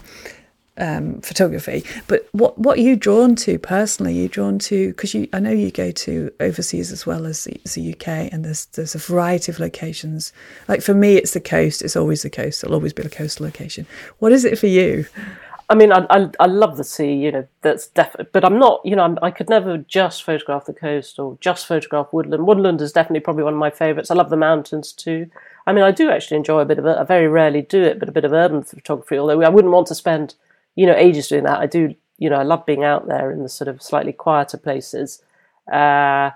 um, 0.77 1.21
photography. 1.21 1.83
But 2.07 2.27
what 2.31 2.57
what 2.57 2.77
are 2.77 2.81
you 2.81 2.95
drawn 2.95 3.35
to 3.37 3.59
personally? 3.59 4.17
Are 4.17 4.21
you 4.21 4.29
drawn 4.29 4.59
to 4.59 4.89
because 4.89 5.13
you 5.13 5.27
I 5.33 5.39
know 5.39 5.51
you 5.51 5.71
go 5.71 5.91
to 5.91 6.31
overseas 6.39 6.91
as 6.91 7.05
well 7.05 7.25
as 7.25 7.43
the, 7.43 7.59
as 7.65 7.75
the, 7.75 7.93
UK, 7.93 8.31
and 8.31 8.45
there's 8.45 8.65
there's 8.67 8.95
a 8.95 8.99
variety 8.99 9.51
of 9.51 9.59
locations. 9.59 10.33
Like 10.67 10.81
for 10.81 10.93
me, 10.93 11.15
it's 11.15 11.31
the 11.31 11.41
coast. 11.41 11.81
It's 11.81 11.95
always 11.95 12.23
the 12.23 12.29
coast. 12.29 12.63
It'll 12.63 12.75
always 12.75 12.93
be 12.93 13.03
a 13.03 13.09
coastal 13.09 13.45
location. 13.45 13.85
What 14.19 14.31
is 14.31 14.45
it 14.45 14.57
for 14.57 14.67
you? 14.67 15.05
I 15.69 15.75
mean, 15.75 15.91
I, 15.91 16.05
I, 16.09 16.29
I 16.39 16.45
love 16.45 16.77
the 16.77 16.83
sea. 16.85 17.13
You 17.13 17.31
know, 17.31 17.47
that's 17.61 17.87
definitely. 17.87 18.29
But 18.31 18.45
I'm 18.45 18.57
not. 18.57 18.81
You 18.85 18.95
know, 18.95 19.03
I'm, 19.03 19.19
i 19.21 19.31
could 19.31 19.49
never 19.49 19.77
just 19.79 20.23
photograph 20.23 20.65
the 20.65 20.73
coast 20.73 21.19
or 21.19 21.37
just 21.41 21.67
photograph 21.67 22.07
woodland. 22.11 22.47
Woodland 22.47 22.81
is 22.81 22.93
definitely 22.93 23.19
probably 23.21 23.43
one 23.43 23.53
of 23.53 23.59
my 23.59 23.69
favourites. 23.69 24.11
I 24.11 24.15
love 24.15 24.29
the 24.29 24.37
mountains 24.37 24.91
too. 24.93 25.29
I 25.65 25.73
mean, 25.73 25.83
I 25.83 25.91
do 25.91 26.09
actually 26.09 26.37
enjoy 26.37 26.61
a 26.61 26.65
bit 26.65 26.79
of 26.79 26.85
it. 26.85 26.97
I 26.97 27.03
very 27.03 27.27
rarely 27.27 27.61
do 27.61 27.83
it, 27.83 27.99
but 27.99 28.07
a 28.07 28.13
bit 28.13 28.23
of 28.23 28.31
urban 28.31 28.63
photography. 28.63 29.17
Although 29.17 29.41
I 29.41 29.49
wouldn't 29.49 29.73
want 29.73 29.87
to 29.87 29.95
spend 29.95 30.35
you 30.77 30.85
know, 30.85 30.95
ages 30.95 31.27
doing 31.27 31.43
that. 31.43 31.59
I 31.59 31.65
do, 31.65 31.95
you 32.19 32.29
know, 32.29 32.37
I 32.37 32.43
love 32.43 32.65
being 32.65 32.83
out 32.83 33.07
there 33.07 33.31
in 33.31 33.41
the 33.41 33.49
sort 33.49 33.67
of 33.67 33.81
slightly 33.81 34.13
quieter 34.13 34.57
places. 34.57 35.23
Uh, 35.69 36.29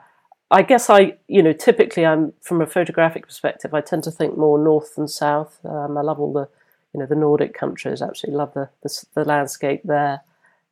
I 0.49 0.63
guess 0.67 0.89
I, 0.89 1.17
you 1.27 1.43
know, 1.43 1.53
typically 1.53 2.05
I'm 2.05 2.33
from 2.41 2.59
a 2.59 2.65
photographic 2.65 3.27
perspective. 3.27 3.73
I 3.73 3.81
tend 3.81 4.03
to 4.05 4.11
think 4.11 4.35
more 4.35 4.57
north 4.57 4.95
than 4.95 5.07
south. 5.07 5.59
Um, 5.63 5.95
I 5.95 6.01
love 6.01 6.19
all 6.19 6.33
the, 6.33 6.49
you 6.91 6.99
know, 6.99 7.05
the 7.05 7.15
Nordic 7.15 7.53
countries. 7.53 8.01
Absolutely 8.01 8.37
love 8.37 8.53
the 8.55 8.69
the, 8.81 9.05
the 9.13 9.23
landscape 9.23 9.81
there. 9.83 10.21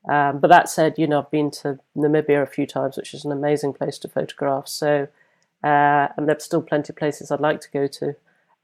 Um, 0.09 0.39
but 0.39 0.47
that 0.47 0.67
said, 0.67 0.95
you 0.97 1.05
know, 1.05 1.19
I've 1.19 1.31
been 1.31 1.51
to 1.51 1.79
Namibia 1.95 2.41
a 2.41 2.47
few 2.47 2.65
times, 2.65 2.97
which 2.97 3.13
is 3.13 3.23
an 3.23 3.31
amazing 3.31 3.73
place 3.73 3.99
to 3.99 4.07
photograph. 4.07 4.67
So, 4.67 5.07
uh, 5.63 6.07
and 6.17 6.27
there's 6.27 6.43
still 6.43 6.63
plenty 6.63 6.91
of 6.91 6.97
places 6.97 7.29
I'd 7.29 7.39
like 7.39 7.61
to 7.61 7.71
go 7.71 7.85
to. 7.85 8.15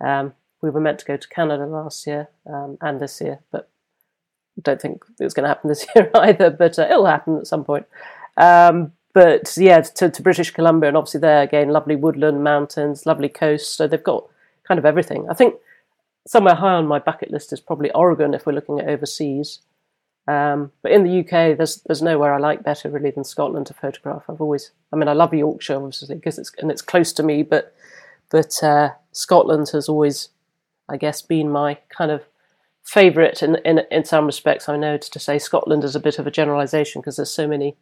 Um, 0.01 0.33
we 0.61 0.71
were 0.71 0.81
meant 0.81 0.97
to 0.99 1.05
go 1.05 1.15
to 1.15 1.29
Canada 1.29 1.67
last 1.67 2.07
year 2.07 2.29
um, 2.47 2.79
and 2.81 2.99
this 2.99 3.21
year, 3.21 3.39
but 3.51 3.69
don't 4.61 4.81
think 4.81 5.03
it's 5.19 5.33
going 5.33 5.43
to 5.43 5.49
happen 5.49 5.69
this 5.69 5.85
year 5.95 6.09
either. 6.15 6.49
But 6.49 6.79
uh, 6.79 6.87
it'll 6.89 7.05
happen 7.05 7.37
at 7.37 7.47
some 7.47 7.63
point. 7.63 7.85
Um, 8.37 8.93
but 9.13 9.55
yeah, 9.57 9.79
to, 9.81 10.09
to, 10.09 10.21
British 10.21 10.51
Columbia, 10.51 10.89
and 10.89 10.97
obviously 10.97 11.21
there 11.21 11.41
again, 11.41 11.69
lovely 11.69 11.95
woodland, 11.95 12.43
mountains, 12.43 13.05
lovely 13.05 13.29
coast. 13.29 13.75
So 13.75 13.87
they've 13.87 14.03
got 14.03 14.27
kind 14.67 14.77
of 14.77 14.85
everything. 14.85 15.29
I 15.29 15.33
think 15.33 15.55
somewhere 16.27 16.55
high 16.55 16.73
on 16.73 16.87
my 16.87 16.99
bucket 16.99 17.31
list 17.31 17.53
is 17.53 17.61
probably 17.61 17.91
Oregon 17.91 18.33
if 18.33 18.45
we're 18.45 18.53
looking 18.53 18.79
at 18.79 18.89
overseas. 18.89 19.59
Um, 20.27 20.71
but 20.81 20.91
in 20.91 21.03
the 21.03 21.19
UK, 21.19 21.55
there's 21.55 21.81
there's 21.85 22.01
nowhere 22.01 22.33
I 22.33 22.39
like 22.39 22.63
better 22.63 22.89
really 22.89 23.11
than 23.11 23.23
Scotland 23.23 23.67
to 23.67 23.73
photograph. 23.73 24.23
I've 24.27 24.41
always, 24.41 24.71
I 24.91 24.95
mean, 24.95 25.07
I 25.07 25.13
love 25.13 25.33
Yorkshire 25.33 25.75
obviously 25.75 26.15
because 26.15 26.39
it's 26.39 26.51
and 26.57 26.71
it's 26.71 26.81
close 26.81 27.13
to 27.13 27.23
me, 27.23 27.43
but 27.43 27.73
but 28.31 28.61
uh, 28.63 28.89
Scotland 29.11 29.69
has 29.69 29.87
always, 29.87 30.29
I 30.89 30.97
guess, 30.97 31.21
been 31.21 31.49
my 31.49 31.77
kind 31.95 32.11
of 32.11 32.23
favourite 32.85 33.43
in, 33.43 33.55
in 33.65 33.81
in 33.91 34.05
some 34.05 34.25
respects. 34.25 34.69
I 34.69 34.77
know 34.77 34.93
it's 34.93 35.09
to 35.09 35.19
say 35.19 35.39
Scotland 35.39 35.83
is 35.83 35.95
a 35.95 35.99
bit 35.99 36.19
of 36.19 36.27
a 36.27 36.31
generalisation 36.31 37.01
because 37.01 37.17
there's 37.17 37.31
so 37.31 37.47
many 37.47 37.75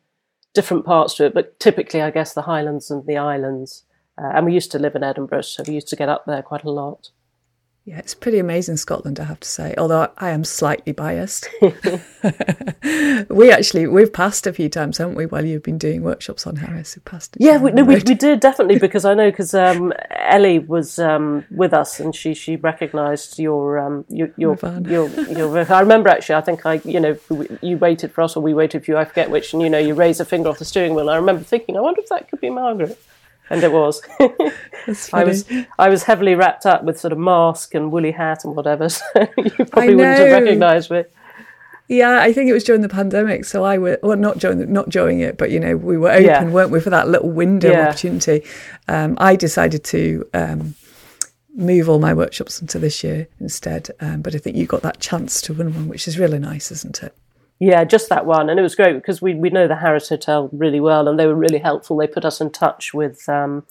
different 0.53 0.85
parts 0.85 1.15
to 1.15 1.25
it, 1.25 1.33
but 1.33 1.59
typically, 1.59 2.01
I 2.01 2.11
guess, 2.11 2.33
the 2.33 2.43
Highlands 2.43 2.89
and 2.89 3.05
the 3.05 3.17
islands. 3.17 3.83
Uh, 4.17 4.31
and 4.35 4.45
we 4.45 4.53
used 4.53 4.71
to 4.71 4.79
live 4.79 4.95
in 4.95 5.03
Edinburgh, 5.03 5.41
so 5.41 5.63
we 5.67 5.73
used 5.73 5.87
to 5.87 5.95
get 5.95 6.09
up 6.09 6.25
there 6.25 6.43
quite 6.43 6.63
a 6.63 6.69
lot. 6.69 7.09
Yeah, 7.85 7.97
it's 7.97 8.15
pretty 8.15 8.39
amazing 8.39 8.77
Scotland, 8.77 9.19
I 9.19 9.25
have 9.25 9.41
to 9.41 9.47
say. 9.47 9.75
Although 9.77 10.09
I 10.17 10.29
am 10.29 10.45
slightly 10.45 10.93
biased. 10.93 11.49
we 13.29 13.51
actually 13.51 13.87
we've 13.87 14.13
passed 14.13 14.47
a 14.47 14.53
few 14.53 14.69
times, 14.69 14.99
haven't 14.99 15.15
we? 15.15 15.25
While 15.25 15.43
you've 15.43 15.63
been 15.63 15.79
doing 15.79 16.01
workshops 16.01 16.47
on 16.47 16.55
Harris, 16.55 16.95
we 16.95 17.01
passed. 17.01 17.35
Yeah, 17.39 17.57
we, 17.57 17.71
no, 17.71 17.83
we, 17.83 17.95
we 17.95 18.01
did 18.01 18.39
definitely 18.39 18.79
because 18.87 19.03
I 19.03 19.13
know 19.13 19.29
because 19.29 19.53
um, 19.53 19.91
Ellie 20.11 20.59
was 20.59 20.97
um, 20.97 21.43
with 21.51 21.73
us 21.73 21.99
and 21.99 22.15
she 22.15 22.33
she 22.33 22.55
recognised 22.55 23.37
your 23.37 23.77
um, 23.79 24.05
your 24.07 24.31
your, 24.37 24.57
your, 24.87 25.09
your 25.09 25.73
I 25.73 25.81
remember 25.81 26.07
actually. 26.07 26.35
I 26.35 26.41
think 26.41 26.65
I 26.65 26.75
you 26.85 27.01
know 27.01 27.17
you 27.61 27.77
waited 27.77 28.13
for 28.13 28.21
us 28.21 28.37
or 28.37 28.39
we 28.41 28.53
waited 28.53 28.85
for 28.85 28.91
you. 28.91 28.97
I 28.97 29.03
forget 29.03 29.29
which, 29.29 29.51
and 29.51 29.61
you 29.61 29.69
know 29.69 29.77
you 29.77 29.93
raised 29.93 30.21
a 30.21 30.25
finger 30.25 30.47
off 30.47 30.59
the 30.59 30.65
steering 30.65 30.95
wheel. 30.95 31.09
I 31.09 31.17
remember 31.17 31.43
thinking, 31.43 31.75
I 31.75 31.81
wonder 31.81 31.99
if 31.99 32.07
that 32.07 32.29
could 32.29 32.39
be 32.39 32.49
Margaret 32.49 32.97
and 33.49 33.63
it 33.63 33.71
was. 33.71 34.01
I 35.13 35.23
was 35.23 35.45
I 35.79 35.89
was 35.89 36.03
heavily 36.03 36.35
wrapped 36.35 36.65
up 36.65 36.83
with 36.83 36.99
sort 36.99 37.13
of 37.13 37.19
mask 37.19 37.73
and 37.75 37.91
woolly 37.91 38.11
hat 38.11 38.43
and 38.43 38.55
whatever, 38.55 38.89
so 38.89 39.03
you 39.15 39.51
probably 39.65 39.95
wouldn't 39.95 40.19
have 40.19 40.43
recognised 40.43 40.91
me. 40.91 41.03
Yeah, 41.89 42.21
I 42.21 42.31
think 42.31 42.49
it 42.49 42.53
was 42.53 42.63
during 42.63 42.81
the 42.81 42.89
pandemic. 42.89 43.45
So 43.45 43.63
I 43.63 43.77
was 43.77 43.97
well, 44.01 44.17
not 44.17 44.39
during 44.39 44.71
not 44.71 44.89
during 44.89 45.19
it, 45.19 45.37
but 45.37 45.51
you 45.51 45.59
know, 45.59 45.75
we 45.75 45.97
were 45.97 46.11
open, 46.11 46.25
yeah. 46.25 46.43
weren't 46.45 46.71
we, 46.71 46.79
for 46.79 46.89
that 46.89 47.07
little 47.07 47.29
window 47.29 47.71
yeah. 47.71 47.89
opportunity. 47.89 48.43
Um, 48.87 49.15
I 49.19 49.35
decided 49.35 49.83
to 49.85 50.27
um, 50.33 50.75
move 51.55 51.89
all 51.89 51.99
my 51.99 52.13
workshops 52.13 52.61
into 52.61 52.79
this 52.79 53.03
year 53.03 53.27
instead. 53.39 53.89
Um, 53.99 54.21
but 54.21 54.33
I 54.33 54.37
think 54.37 54.55
you 54.55 54.65
got 54.65 54.81
that 54.81 54.99
chance 54.99 55.41
to 55.41 55.53
win 55.53 55.73
one, 55.73 55.87
which 55.87 56.07
is 56.07 56.17
really 56.17 56.39
nice, 56.39 56.71
isn't 56.71 57.03
it? 57.03 57.15
Yeah, 57.65 57.85
just 57.85 58.09
that 58.09 58.25
one, 58.25 58.49
and 58.49 58.59
it 58.59 58.63
was 58.63 58.75
great 58.75 58.91
because 58.91 59.21
we 59.21 59.35
we 59.35 59.49
know 59.49 59.69
the 59.69 59.77
Harris 59.77 60.09
Hotel 60.09 60.49
really 60.51 60.81
well, 60.81 61.07
and 61.07 61.17
they 61.17 61.27
were 61.27 61.33
really 61.33 61.59
helpful. 61.59 61.95
They 61.95 62.07
put 62.07 62.25
us 62.25 62.41
in 62.41 62.49
touch 62.49 62.93
with 62.93 63.29
um, 63.29 63.65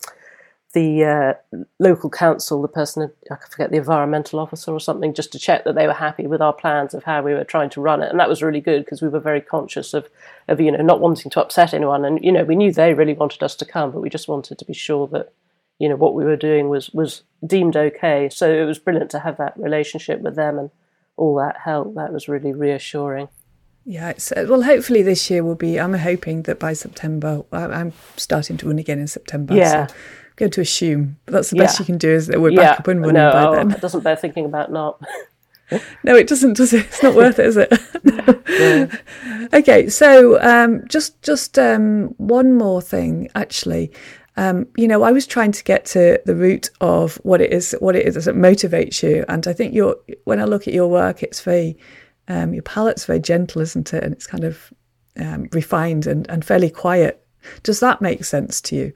the 0.72 1.04
uh, 1.04 1.58
local 1.78 2.08
council, 2.08 2.62
the 2.62 2.68
person 2.68 3.12
I 3.30 3.36
forget 3.50 3.70
the 3.70 3.76
environmental 3.76 4.40
officer 4.40 4.72
or 4.72 4.80
something, 4.80 5.12
just 5.12 5.30
to 5.32 5.38
check 5.38 5.64
that 5.64 5.74
they 5.74 5.86
were 5.86 5.92
happy 5.92 6.26
with 6.26 6.40
our 6.40 6.54
plans 6.54 6.94
of 6.94 7.04
how 7.04 7.20
we 7.20 7.34
were 7.34 7.44
trying 7.44 7.68
to 7.68 7.82
run 7.82 8.02
it, 8.02 8.08
and 8.08 8.18
that 8.18 8.30
was 8.30 8.42
really 8.42 8.62
good 8.62 8.82
because 8.82 9.02
we 9.02 9.08
were 9.08 9.20
very 9.20 9.42
conscious 9.42 9.92
of 9.92 10.08
of 10.48 10.58
you 10.58 10.72
know 10.72 10.80
not 10.80 11.00
wanting 11.00 11.30
to 11.30 11.42
upset 11.42 11.74
anyone, 11.74 12.06
and 12.06 12.18
you 12.24 12.32
know 12.32 12.44
we 12.44 12.56
knew 12.56 12.72
they 12.72 12.94
really 12.94 13.12
wanted 13.12 13.42
us 13.42 13.54
to 13.56 13.66
come, 13.66 13.90
but 13.90 14.00
we 14.00 14.08
just 14.08 14.26
wanted 14.26 14.58
to 14.58 14.64
be 14.64 14.72
sure 14.72 15.06
that 15.08 15.34
you 15.78 15.86
know 15.86 15.96
what 15.96 16.14
we 16.14 16.24
were 16.24 16.36
doing 16.48 16.70
was 16.70 16.88
was 16.94 17.24
deemed 17.46 17.76
okay. 17.76 18.30
So 18.30 18.50
it 18.50 18.64
was 18.64 18.78
brilliant 18.78 19.10
to 19.10 19.18
have 19.18 19.36
that 19.36 19.52
relationship 19.58 20.22
with 20.22 20.34
them 20.34 20.58
and 20.58 20.70
all 21.18 21.36
that 21.36 21.58
help. 21.58 21.94
That 21.94 22.10
was 22.10 22.26
really 22.26 22.54
reassuring. 22.54 23.28
Yeah, 23.84 24.12
uh, 24.36 24.44
well, 24.48 24.62
hopefully 24.62 25.02
this 25.02 25.28
year 25.28 25.42
will 25.42 25.56
be. 25.56 25.78
I'm 25.78 25.94
hoping 25.94 26.42
that 26.42 26.60
by 26.60 26.72
September, 26.72 27.44
I'm 27.52 27.92
starting 28.16 28.56
to 28.58 28.66
run 28.68 28.78
again 28.78 28.98
in 28.98 29.08
September. 29.08 29.54
Yeah. 29.54 29.88
So 29.88 29.94
I'm 29.94 30.00
going 30.36 30.52
to 30.52 30.60
assume. 30.60 31.16
That's 31.26 31.50
the 31.50 31.56
yeah. 31.56 31.62
best 31.64 31.80
you 31.80 31.84
can 31.84 31.98
do 31.98 32.10
is 32.10 32.28
that 32.28 32.40
we're 32.40 32.50
yeah. 32.50 32.70
back 32.70 32.80
up 32.80 32.88
and 32.88 33.00
running 33.00 33.14
no, 33.14 33.32
by 33.32 33.56
then. 33.56 33.72
It 33.72 33.80
doesn't 33.80 34.02
bear 34.02 34.16
thinking 34.16 34.44
about 34.44 34.70
not. 34.70 35.02
no, 36.04 36.14
it 36.14 36.28
doesn't, 36.28 36.56
does 36.56 36.72
it? 36.72 36.86
It's 36.86 37.02
not 37.02 37.14
worth 37.14 37.38
it, 37.38 37.46
is 37.46 37.56
it? 37.56 37.72
no. 38.04 38.42
yeah. 38.48 38.86
Okay, 39.54 39.88
so 39.90 40.40
um, 40.40 40.82
just 40.88 41.20
just 41.20 41.58
um, 41.58 42.14
one 42.16 42.54
more 42.54 42.80
thing, 42.80 43.28
actually. 43.34 43.92
Um, 44.36 44.66
you 44.78 44.88
know, 44.88 45.02
I 45.02 45.12
was 45.12 45.26
trying 45.26 45.52
to 45.52 45.62
get 45.62 45.84
to 45.86 46.18
the 46.24 46.34
root 46.34 46.70
of 46.80 47.16
what 47.16 47.42
it 47.42 47.52
is, 47.52 47.76
what 47.80 47.94
it 47.94 48.06
is 48.06 48.24
that 48.24 48.34
motivates 48.34 49.02
you, 49.02 49.26
and 49.28 49.46
I 49.46 49.52
think 49.52 49.74
you're. 49.74 49.96
When 50.24 50.40
I 50.40 50.44
look 50.44 50.66
at 50.66 50.72
your 50.72 50.88
work, 50.88 51.22
it's 51.22 51.42
very 51.42 51.76
um, 52.28 52.54
your 52.54 52.62
palette's 52.62 53.04
very 53.04 53.20
gentle, 53.20 53.60
isn't 53.62 53.92
it? 53.92 54.04
And 54.04 54.12
it's 54.12 54.26
kind 54.26 54.44
of 54.44 54.72
um, 55.18 55.48
refined 55.52 56.06
and, 56.06 56.28
and 56.30 56.44
fairly 56.44 56.70
quiet. 56.70 57.24
Does 57.62 57.80
that 57.80 58.00
make 58.00 58.24
sense 58.24 58.60
to 58.62 58.76
you? 58.76 58.92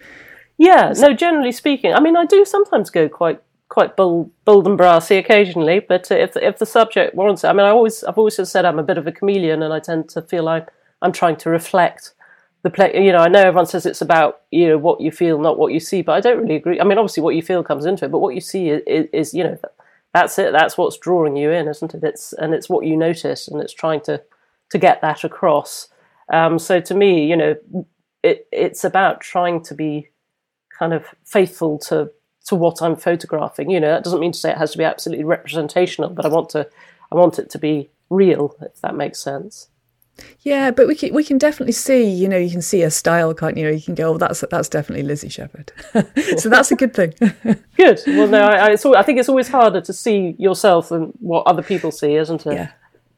Yeah, 0.58 0.92
no, 0.96 1.12
generally 1.12 1.52
speaking. 1.52 1.92
I 1.92 2.00
mean, 2.00 2.16
I 2.16 2.24
do 2.24 2.44
sometimes 2.44 2.90
go 2.90 3.08
quite 3.08 3.40
quite 3.68 3.96
bold, 3.96 4.30
bold 4.44 4.66
and 4.66 4.76
brassy 4.78 5.16
occasionally, 5.16 5.80
but 5.80 6.10
if 6.10 6.36
if 6.36 6.58
the 6.58 6.66
subject 6.66 7.14
warrants 7.14 7.44
it, 7.44 7.48
I 7.48 7.52
mean, 7.52 7.66
I 7.66 7.70
always 7.70 8.04
I've 8.04 8.16
always 8.18 8.36
said 8.48 8.64
I'm 8.64 8.78
a 8.78 8.84
bit 8.84 8.98
of 8.98 9.06
a 9.06 9.12
chameleon, 9.12 9.62
and 9.62 9.74
I 9.74 9.80
tend 9.80 10.08
to 10.10 10.22
feel 10.22 10.44
like 10.44 10.68
I'm 11.02 11.12
trying 11.12 11.36
to 11.36 11.50
reflect 11.50 12.14
the 12.62 12.70
play. 12.70 12.92
You 12.94 13.12
know, 13.12 13.18
I 13.18 13.28
know 13.28 13.40
everyone 13.40 13.66
says 13.66 13.84
it's 13.84 14.00
about 14.00 14.42
you 14.50 14.68
know 14.68 14.78
what 14.78 15.00
you 15.00 15.10
feel, 15.10 15.38
not 15.38 15.58
what 15.58 15.72
you 15.72 15.80
see, 15.80 16.02
but 16.02 16.12
I 16.12 16.20
don't 16.20 16.38
really 16.38 16.56
agree. 16.56 16.80
I 16.80 16.84
mean, 16.84 16.98
obviously, 16.98 17.22
what 17.22 17.34
you 17.34 17.42
feel 17.42 17.62
comes 17.62 17.84
into 17.84 18.04
it, 18.04 18.10
but 18.10 18.20
what 18.20 18.34
you 18.34 18.40
see 18.40 18.70
is, 18.70 19.08
is 19.12 19.34
you 19.34 19.44
know 19.44 19.58
that's 20.16 20.38
it. 20.38 20.52
That's 20.52 20.78
what's 20.78 20.96
drawing 20.96 21.36
you 21.36 21.50
in, 21.50 21.68
isn't 21.68 21.94
it? 21.94 22.02
It's 22.02 22.32
and 22.32 22.54
it's 22.54 22.70
what 22.70 22.86
you 22.86 22.96
notice, 22.96 23.48
and 23.48 23.60
it's 23.60 23.74
trying 23.74 24.00
to 24.02 24.22
to 24.70 24.78
get 24.78 25.02
that 25.02 25.24
across. 25.24 25.88
Um, 26.32 26.58
so 26.58 26.80
to 26.80 26.94
me, 26.94 27.26
you 27.26 27.36
know, 27.36 27.54
it, 28.22 28.48
it's 28.50 28.82
about 28.82 29.20
trying 29.20 29.62
to 29.64 29.74
be 29.74 30.08
kind 30.78 30.94
of 30.94 31.04
faithful 31.24 31.78
to 31.80 32.10
to 32.46 32.54
what 32.54 32.80
I'm 32.80 32.96
photographing. 32.96 33.68
You 33.70 33.78
know, 33.78 33.88
that 33.88 34.04
doesn't 34.04 34.20
mean 34.20 34.32
to 34.32 34.38
say 34.38 34.50
it 34.50 34.58
has 34.58 34.72
to 34.72 34.78
be 34.78 34.84
absolutely 34.84 35.24
representational, 35.24 36.08
but 36.08 36.24
I 36.24 36.28
want 36.28 36.48
to 36.50 36.66
I 37.12 37.14
want 37.14 37.38
it 37.38 37.50
to 37.50 37.58
be 37.58 37.90
real, 38.08 38.56
if 38.62 38.80
that 38.80 38.94
makes 38.94 39.20
sense. 39.20 39.68
Yeah, 40.40 40.70
but 40.70 40.86
we 40.86 40.94
can 40.94 41.12
we 41.12 41.24
can 41.24 41.38
definitely 41.38 41.72
see, 41.72 42.08
you 42.08 42.28
know, 42.28 42.36
you 42.36 42.50
can 42.50 42.62
see 42.62 42.82
a 42.82 42.90
style, 42.90 43.34
can't 43.34 43.56
you? 43.56 43.68
You 43.68 43.82
can 43.82 43.94
go, 43.94 44.14
oh, 44.14 44.18
that's 44.18 44.44
that's 44.50 44.68
definitely 44.68 45.04
Lizzie 45.04 45.28
Shepherd. 45.28 45.72
so 46.38 46.48
that's 46.48 46.70
a 46.70 46.76
good 46.76 46.94
thing. 46.94 47.12
good. 47.76 48.00
Well, 48.06 48.28
no, 48.28 48.40
I, 48.40 48.72
I, 48.72 48.98
I 48.98 49.02
think 49.02 49.18
it's 49.18 49.28
always 49.28 49.48
harder 49.48 49.80
to 49.80 49.92
see 49.92 50.34
yourself 50.38 50.88
than 50.88 51.12
what 51.20 51.46
other 51.46 51.62
people 51.62 51.90
see, 51.90 52.14
isn't 52.16 52.46
it? 52.46 52.54
Yeah. 52.54 52.70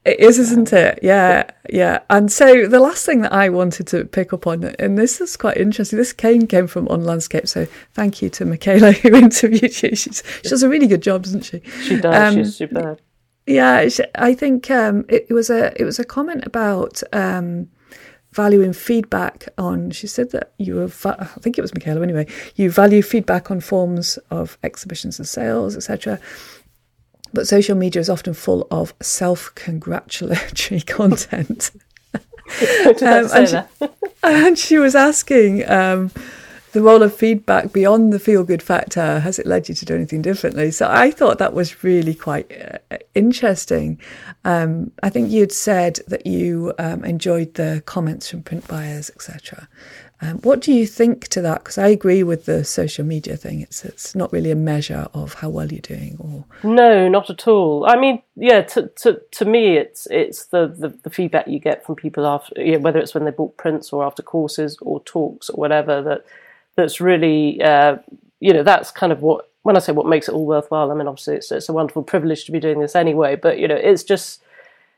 It 0.04 0.20
is, 0.20 0.38
isn't 0.38 0.72
it? 0.72 1.00
Yeah, 1.02 1.50
yeah. 1.68 1.98
And 2.08 2.32
so 2.32 2.66
the 2.66 2.80
last 2.80 3.04
thing 3.04 3.20
that 3.22 3.32
I 3.32 3.50
wanted 3.50 3.86
to 3.88 4.06
pick 4.06 4.32
up 4.32 4.46
on, 4.46 4.64
and 4.64 4.96
this 4.96 5.20
is 5.20 5.36
quite 5.36 5.58
interesting. 5.58 5.98
This 5.98 6.14
came 6.14 6.46
came 6.46 6.66
from 6.66 6.88
On 6.88 7.04
Landscape, 7.04 7.46
so 7.46 7.66
thank 7.92 8.22
you 8.22 8.30
to 8.30 8.46
Michaela 8.46 8.92
who 8.92 9.08
interviewed 9.14 9.82
you. 9.82 9.94
She's, 9.94 10.22
she 10.42 10.48
does 10.48 10.62
a 10.62 10.68
really 10.68 10.86
good 10.86 11.02
job, 11.02 11.24
doesn't 11.24 11.42
she? 11.42 11.60
She 11.82 12.00
does. 12.00 12.14
Um, 12.14 12.42
She's 12.42 12.56
superb. 12.56 13.00
Yeah, 13.48 13.88
I 14.14 14.34
think 14.34 14.70
um, 14.70 15.06
it 15.08 15.30
was 15.30 15.48
a 15.48 15.72
it 15.80 15.84
was 15.84 15.98
a 15.98 16.04
comment 16.04 16.44
about 16.44 17.02
um, 17.14 17.68
valuing 18.32 18.74
feedback 18.74 19.48
on. 19.56 19.90
She 19.90 20.06
said 20.06 20.32
that 20.32 20.52
you 20.58 20.74
were, 20.74 20.90
I 21.06 21.24
think 21.40 21.56
it 21.56 21.62
was 21.62 21.74
Michaela 21.74 22.02
anyway. 22.02 22.26
You 22.56 22.70
value 22.70 23.00
feedback 23.00 23.50
on 23.50 23.60
forms 23.60 24.18
of 24.30 24.58
exhibitions 24.62 25.18
and 25.18 25.26
sales, 25.26 25.76
etc. 25.76 26.20
But 27.32 27.48
social 27.48 27.74
media 27.74 28.00
is 28.00 28.10
often 28.10 28.34
full 28.34 28.68
of 28.70 28.92
self-congratulatory 29.00 30.80
content. 30.86 31.70
um, 32.14 33.28
and, 33.32 33.48
she, 33.48 33.58
and, 34.22 34.58
she, 34.58 34.78
was 34.78 34.94
asking 34.94 35.68
um, 35.70 36.10
the 36.72 36.82
role 36.82 37.02
of 37.02 37.14
feedback 37.14 37.72
beyond 37.72 38.12
the 38.12 38.18
feel 38.18 38.44
good 38.44 38.62
factor 38.62 39.20
has 39.20 39.38
it 39.38 39.46
led 39.46 39.68
you 39.68 39.74
to 39.74 39.84
do 39.84 39.94
anything 39.94 40.22
differently? 40.22 40.70
So 40.70 40.88
i 40.90 41.10
thought 41.10 41.38
that 41.38 41.54
was 41.54 41.82
really 41.82 42.14
quite 42.14 42.50
uh, 42.90 42.98
interesting. 43.14 44.00
Um, 44.44 44.92
i 45.02 45.10
think 45.10 45.30
you'd 45.30 45.52
said 45.52 46.00
that 46.08 46.26
you 46.26 46.72
um, 46.78 47.04
enjoyed 47.04 47.54
the 47.54 47.82
comments 47.86 48.30
from 48.30 48.42
print 48.42 48.66
buyers 48.68 49.10
etc 49.10 49.68
um, 50.20 50.38
what 50.38 50.60
do 50.60 50.72
you 50.72 50.84
think 50.84 51.28
to 51.28 51.40
that? 51.42 51.62
Because 51.62 51.78
i 51.78 51.86
agree 51.88 52.22
with 52.22 52.44
the 52.44 52.64
social 52.64 53.04
media 53.04 53.36
thing. 53.36 53.60
It's 53.60 53.84
it's 53.84 54.14
not 54.16 54.32
really 54.32 54.50
a 54.50 54.56
measure 54.56 55.06
of 55.14 55.34
how 55.34 55.48
well 55.48 55.70
you're 55.70 55.80
doing 55.80 56.16
or 56.18 56.44
no 56.68 57.08
not 57.08 57.30
at 57.30 57.46
all. 57.46 57.86
I 57.86 57.96
mean 57.96 58.22
yeah 58.34 58.62
to 58.62 58.88
to, 58.88 59.20
to 59.32 59.44
me 59.44 59.76
it's 59.76 60.06
it's 60.10 60.46
the, 60.46 60.66
the, 60.66 60.88
the 60.88 61.10
feedback 61.10 61.46
you 61.46 61.60
get 61.60 61.84
from 61.84 61.94
people 61.94 62.26
after 62.26 62.60
you 62.60 62.72
know, 62.72 62.78
whether 62.78 62.98
it's 62.98 63.14
when 63.14 63.24
they 63.24 63.30
bought 63.30 63.56
prints 63.56 63.92
or 63.92 64.04
after 64.04 64.22
courses 64.22 64.76
or 64.80 65.00
talks 65.04 65.50
or 65.50 65.56
whatever 65.56 66.02
that 66.02 66.24
that's 66.78 67.00
really 67.00 67.60
uh, 67.60 67.96
you 68.40 68.52
know 68.54 68.62
that's 68.62 68.90
kind 68.90 69.12
of 69.12 69.20
what 69.20 69.50
when 69.62 69.76
I 69.76 69.80
say 69.80 69.92
what 69.92 70.06
makes 70.06 70.28
it 70.28 70.32
all 70.32 70.46
worthwhile. 70.46 70.90
I 70.90 70.94
mean, 70.94 71.08
obviously 71.08 71.36
it's 71.36 71.52
it's 71.52 71.68
a 71.68 71.72
wonderful 71.74 72.02
privilege 72.04 72.44
to 72.46 72.52
be 72.52 72.60
doing 72.60 72.80
this 72.80 72.96
anyway, 72.96 73.36
but 73.36 73.58
you 73.58 73.68
know 73.68 73.74
it's 73.74 74.04
just 74.04 74.40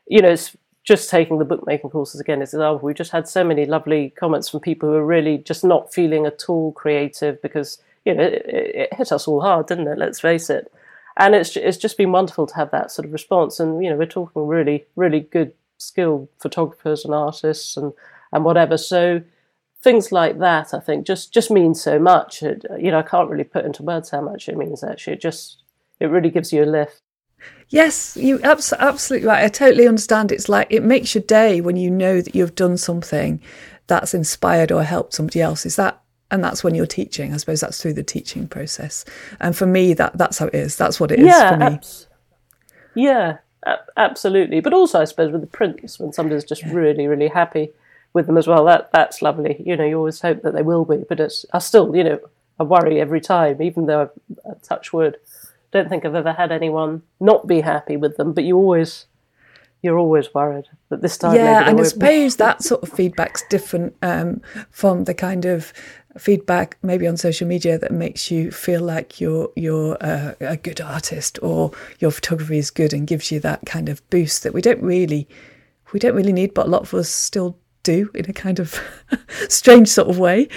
you 0.07 0.21
know 0.21 0.29
it's 0.29 0.55
just 0.83 1.09
taking 1.09 1.39
the 1.39 1.45
bookmaking 1.45 1.89
courses 1.89 2.21
again 2.21 2.41
as 2.41 2.53
an 2.53 2.61
example. 2.61 2.85
We 2.85 2.93
just 2.93 3.11
had 3.11 3.27
so 3.27 3.43
many 3.43 3.65
lovely 3.65 4.11
comments 4.11 4.49
from 4.49 4.59
people 4.61 4.89
who 4.89 4.95
are 4.95 5.05
really 5.05 5.39
just 5.39 5.63
not 5.63 5.93
feeling 5.93 6.25
at 6.25 6.45
all 6.47 6.71
creative 6.71 7.41
because 7.41 7.79
you 8.05 8.13
know 8.13 8.23
it, 8.23 8.45
it 8.45 8.93
hit 8.93 9.11
us 9.11 9.27
all 9.27 9.41
hard, 9.41 9.67
didn't 9.67 9.87
it? 9.87 9.97
Let's 9.97 10.19
face 10.21 10.49
it. 10.49 10.71
and 11.17 11.35
it's 11.35 11.55
it's 11.57 11.77
just 11.77 11.97
been 11.97 12.11
wonderful 12.11 12.47
to 12.47 12.55
have 12.55 12.71
that 12.71 12.91
sort 12.91 13.05
of 13.05 13.13
response. 13.13 13.59
And 13.59 13.83
you 13.83 13.89
know, 13.89 13.97
we're 13.97 14.05
talking 14.05 14.47
really 14.47 14.85
really 14.95 15.21
good 15.21 15.53
skilled 15.77 16.27
photographers 16.39 17.05
and 17.05 17.13
artists 17.13 17.75
and 17.77 17.93
and 18.31 18.45
whatever. 18.45 18.77
So 18.77 19.21
things 19.81 20.11
like 20.11 20.39
that, 20.39 20.73
I 20.73 20.79
think, 20.79 21.05
just 21.05 21.33
just 21.33 21.51
means 21.51 21.81
so 21.81 21.99
much. 21.99 22.43
It, 22.43 22.65
you 22.79 22.91
know, 22.91 22.99
I 22.99 23.03
can't 23.03 23.29
really 23.29 23.43
put 23.43 23.65
into 23.65 23.83
words 23.83 24.09
how 24.09 24.21
much 24.21 24.47
it 24.47 24.57
means. 24.57 24.83
Actually, 24.83 25.13
it 25.13 25.21
just 25.21 25.63
it 25.99 26.07
really 26.07 26.29
gives 26.29 26.53
you 26.53 26.63
a 26.63 26.65
lift. 26.65 26.99
Yes, 27.69 28.15
you 28.15 28.39
abs- 28.41 28.73
absolutely 28.73 29.27
right. 29.27 29.43
I 29.43 29.47
totally 29.47 29.87
understand. 29.87 30.31
It's 30.31 30.49
like 30.49 30.67
it 30.69 30.83
makes 30.83 31.15
your 31.15 31.23
day 31.23 31.61
when 31.61 31.77
you 31.77 31.89
know 31.89 32.21
that 32.21 32.35
you've 32.35 32.55
done 32.55 32.77
something 32.77 33.41
that's 33.87 34.13
inspired 34.13 34.71
or 34.71 34.83
helped 34.83 35.13
somebody 35.13 35.41
else. 35.41 35.65
Is 35.65 35.75
that 35.77 36.01
and 36.29 36.43
that's 36.43 36.63
when 36.63 36.75
you're 36.75 36.85
teaching. 36.85 37.33
I 37.33 37.37
suppose 37.37 37.61
that's 37.61 37.81
through 37.81 37.93
the 37.93 38.03
teaching 38.03 38.47
process. 38.47 39.03
And 39.39 39.55
for 39.55 39.65
me, 39.65 39.93
that 39.95 40.17
that's 40.17 40.37
how 40.37 40.47
it 40.47 40.55
is. 40.55 40.75
That's 40.75 40.99
what 40.99 41.11
it 41.11 41.19
is 41.19 41.27
yeah, 41.27 41.51
for 41.51 41.57
me. 41.57 41.65
Abs- 41.65 42.07
yeah, 42.93 43.37
absolutely. 43.97 44.59
But 44.59 44.73
also, 44.73 45.01
I 45.01 45.05
suppose 45.05 45.31
with 45.31 45.41
the 45.41 45.47
prints, 45.47 45.99
when 45.99 46.13
somebody's 46.13 46.43
just 46.43 46.61
yeah. 46.61 46.73
really, 46.73 47.07
really 47.07 47.27
happy 47.27 47.71
with 48.13 48.27
them 48.27 48.37
as 48.37 48.47
well, 48.47 48.65
that 48.65 48.91
that's 48.91 49.21
lovely. 49.21 49.61
You 49.65 49.75
know, 49.77 49.85
you 49.85 49.97
always 49.97 50.21
hope 50.21 50.41
that 50.41 50.53
they 50.53 50.61
will 50.61 50.85
be, 50.85 50.97
but 51.07 51.19
it's 51.19 51.45
I 51.53 51.59
still, 51.59 51.95
you 51.95 52.03
know, 52.03 52.19
I 52.59 52.63
worry 52.63 52.99
every 52.99 53.21
time, 53.21 53.61
even 53.61 53.85
though 53.85 54.09
I 54.45 54.53
touch 54.61 54.93
wood. 54.93 55.17
Don't 55.71 55.87
think 55.87 56.03
I've 56.03 56.15
ever 56.15 56.33
had 56.33 56.51
anyone 56.51 57.03
not 57.19 57.47
be 57.47 57.61
happy 57.61 57.95
with 57.95 58.17
them, 58.17 58.33
but 58.33 58.43
you 58.43 58.57
always 58.57 59.05
you're 59.81 59.97
always 59.97 60.33
worried 60.33 60.65
that 60.89 61.01
this 61.01 61.17
time. 61.17 61.35
Yeah, 61.35 61.67
and 61.67 61.79
I 61.79 61.83
suppose 61.83 62.35
that 62.35 62.61
sort 62.61 62.83
of 62.83 62.89
feedback's 62.89 63.43
different 63.49 63.95
um, 64.01 64.41
from 64.69 65.05
the 65.05 65.13
kind 65.13 65.45
of 65.45 65.73
feedback 66.17 66.77
maybe 66.83 67.07
on 67.07 67.17
social 67.17 67.47
media 67.47 67.77
that 67.79 67.91
makes 67.91 68.29
you 68.29 68.51
feel 68.51 68.81
like 68.81 69.21
you're 69.21 69.49
you're 69.55 69.95
a, 70.01 70.35
a, 70.41 70.57
good 70.57 70.81
artist 70.81 71.39
or 71.41 71.71
your 71.99 72.11
photography 72.11 72.57
is 72.57 72.69
good 72.69 72.91
and 72.91 73.07
gives 73.07 73.31
you 73.31 73.39
that 73.39 73.65
kind 73.65 73.87
of 73.87 74.07
boost 74.09 74.43
that 74.43 74.53
we 74.53 74.61
don't 74.61 74.81
really 74.81 75.25
we 75.93 75.99
don't 76.01 76.13
really 76.13 76.33
need 76.33 76.53
but 76.53 76.65
a 76.65 76.69
lot 76.69 76.81
of 76.81 76.93
us 76.93 77.09
still 77.09 77.57
do 77.83 78.09
in 78.13 78.29
a 78.29 78.33
kind 78.33 78.59
of 78.59 78.79
strange 79.49 79.87
sort 79.87 80.09
of 80.09 80.17
way 80.17 80.47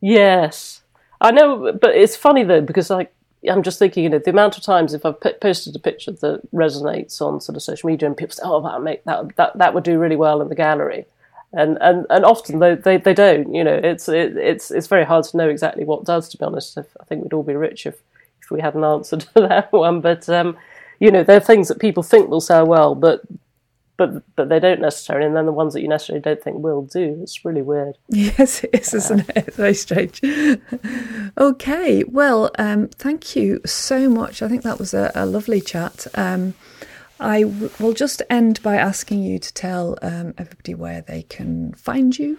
yes 0.00 0.82
i 1.20 1.30
know 1.30 1.72
but 1.72 1.94
it's 1.94 2.16
funny 2.16 2.44
though 2.44 2.60
because 2.60 2.90
like 2.90 3.12
I'm 3.50 3.62
just 3.62 3.78
thinking, 3.78 4.04
you 4.04 4.10
know, 4.10 4.18
the 4.18 4.30
amount 4.30 4.56
of 4.56 4.62
times 4.62 4.94
if 4.94 5.04
I've 5.04 5.20
p- 5.20 5.32
posted 5.40 5.74
a 5.74 5.78
picture 5.80 6.12
that 6.12 6.42
resonates 6.52 7.20
on 7.20 7.40
sort 7.40 7.56
of 7.56 7.62
social 7.62 7.88
media 7.88 8.06
and 8.06 8.16
people 8.16 8.34
say, 8.34 8.42
"Oh, 8.44 8.60
that 8.62 8.80
make 8.82 9.02
that 9.04 9.34
that 9.36 9.58
that 9.58 9.74
would 9.74 9.82
do 9.82 9.98
really 9.98 10.14
well 10.16 10.40
in 10.40 10.48
the 10.48 10.54
gallery," 10.54 11.06
and 11.52 11.76
and 11.80 12.06
and 12.08 12.24
often 12.24 12.60
they 12.60 12.76
they, 12.76 12.98
they 12.98 13.14
don't. 13.14 13.52
You 13.52 13.64
know, 13.64 13.74
it's 13.74 14.08
it, 14.08 14.36
it's 14.36 14.70
it's 14.70 14.86
very 14.86 15.04
hard 15.04 15.24
to 15.24 15.36
know 15.36 15.48
exactly 15.48 15.84
what 15.84 16.04
does. 16.04 16.28
To 16.28 16.38
be 16.38 16.44
honest, 16.44 16.78
I 16.78 17.04
think 17.04 17.22
we'd 17.22 17.32
all 17.32 17.42
be 17.42 17.56
rich 17.56 17.84
if 17.84 17.96
if 18.42 18.50
we 18.52 18.60
had 18.60 18.74
an 18.76 18.84
answer 18.94 19.16
to 19.16 19.32
that 19.34 19.72
one. 19.72 20.00
But 20.00 20.28
um, 20.28 20.56
you 21.00 21.10
know, 21.10 21.24
there 21.24 21.38
are 21.38 21.40
things 21.40 21.66
that 21.66 21.80
people 21.80 22.04
think 22.04 22.30
will 22.30 22.40
sell 22.40 22.66
well, 22.66 22.94
but 22.94 23.22
but 23.96 24.22
but 24.36 24.48
they 24.48 24.58
don't 24.58 24.80
necessarily, 24.80 25.26
and 25.26 25.36
then 25.36 25.46
the 25.46 25.52
ones 25.52 25.74
that 25.74 25.82
you 25.82 25.88
necessarily 25.88 26.22
don't 26.22 26.42
think 26.42 26.58
will 26.58 26.82
do. 26.82 27.18
It's 27.22 27.44
really 27.44 27.62
weird. 27.62 27.98
Yes, 28.08 28.64
it 28.64 28.70
is, 28.72 28.94
isn't 28.94 29.28
it? 29.30 29.48
It's 29.48 29.56
very 29.56 29.74
strange. 29.74 30.20
okay, 31.38 32.04
well, 32.04 32.50
um, 32.58 32.88
thank 32.88 33.36
you 33.36 33.60
so 33.66 34.08
much. 34.08 34.42
I 34.42 34.48
think 34.48 34.62
that 34.62 34.78
was 34.78 34.94
a, 34.94 35.12
a 35.14 35.26
lovely 35.26 35.60
chat. 35.60 36.06
Um, 36.14 36.54
I 37.20 37.42
w- 37.42 37.70
will 37.78 37.92
just 37.92 38.22
end 38.28 38.62
by 38.62 38.76
asking 38.76 39.22
you 39.22 39.38
to 39.38 39.54
tell 39.54 39.98
um, 40.02 40.34
everybody 40.38 40.74
where 40.74 41.02
they 41.02 41.22
can 41.22 41.72
find 41.74 42.18
you. 42.18 42.38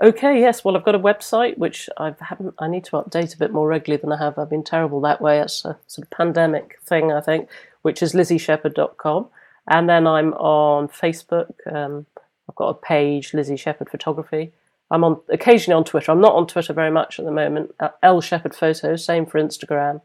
Okay, 0.00 0.38
yes. 0.40 0.64
Well, 0.64 0.76
I've 0.76 0.84
got 0.84 0.94
a 0.94 1.00
website 1.00 1.58
which 1.58 1.90
I 1.98 2.14
haven't. 2.20 2.54
I 2.60 2.68
need 2.68 2.84
to 2.84 2.92
update 2.92 3.34
a 3.34 3.38
bit 3.38 3.52
more 3.52 3.66
regularly 3.66 4.00
than 4.00 4.12
I 4.12 4.18
have. 4.18 4.38
I've 4.38 4.48
been 4.48 4.62
terrible 4.62 5.00
that 5.00 5.20
way. 5.20 5.40
It's 5.40 5.64
a 5.64 5.76
sort 5.88 6.06
of 6.06 6.10
pandemic 6.10 6.78
thing, 6.84 7.10
I 7.10 7.20
think, 7.20 7.48
which 7.82 8.00
is 8.00 8.12
lizzieshepherd.com. 8.14 9.26
And 9.68 9.88
then 9.88 10.06
I'm 10.06 10.32
on 10.34 10.88
Facebook. 10.88 11.50
Um, 11.70 12.06
I've 12.48 12.56
got 12.56 12.68
a 12.68 12.74
page, 12.74 13.34
Lizzie 13.34 13.56
Shepherd 13.56 13.90
Photography. 13.90 14.52
I'm 14.90 15.04
on 15.04 15.20
occasionally 15.28 15.76
on 15.76 15.84
Twitter. 15.84 16.10
I'm 16.10 16.20
not 16.20 16.34
on 16.34 16.46
Twitter 16.46 16.72
very 16.72 16.90
much 16.90 17.18
at 17.18 17.26
the 17.26 17.30
moment. 17.30 17.74
Uh, 17.78 17.90
L 18.02 18.20
Shepherd 18.22 18.54
Photos, 18.54 19.04
same 19.04 19.26
for 19.26 19.38
Instagram. 19.38 20.00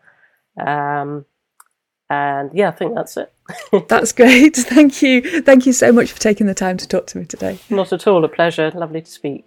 Um, 0.60 1.26
and 2.10 2.52
yeah, 2.54 2.68
I 2.68 2.72
think 2.72 2.94
that's 2.94 3.16
it. 3.16 3.34
that's 3.88 4.12
great. 4.12 4.56
Thank 4.58 5.02
you. 5.02 5.42
Thank 5.42 5.66
you 5.66 5.74
so 5.74 5.92
much 5.92 6.12
for 6.12 6.20
taking 6.20 6.48
the 6.48 6.54
time 6.54 6.78
to 6.78 6.88
talk 6.88 7.08
to 7.08 7.18
me 7.18 7.26
today. 7.26 7.60
Not 7.70 7.94
at 7.94 8.06
all. 8.08 8.24
A 8.26 8.30
pleasure. 8.30 8.70
Lovely 8.72 9.02
to 9.02 9.10
speak. 9.10 9.46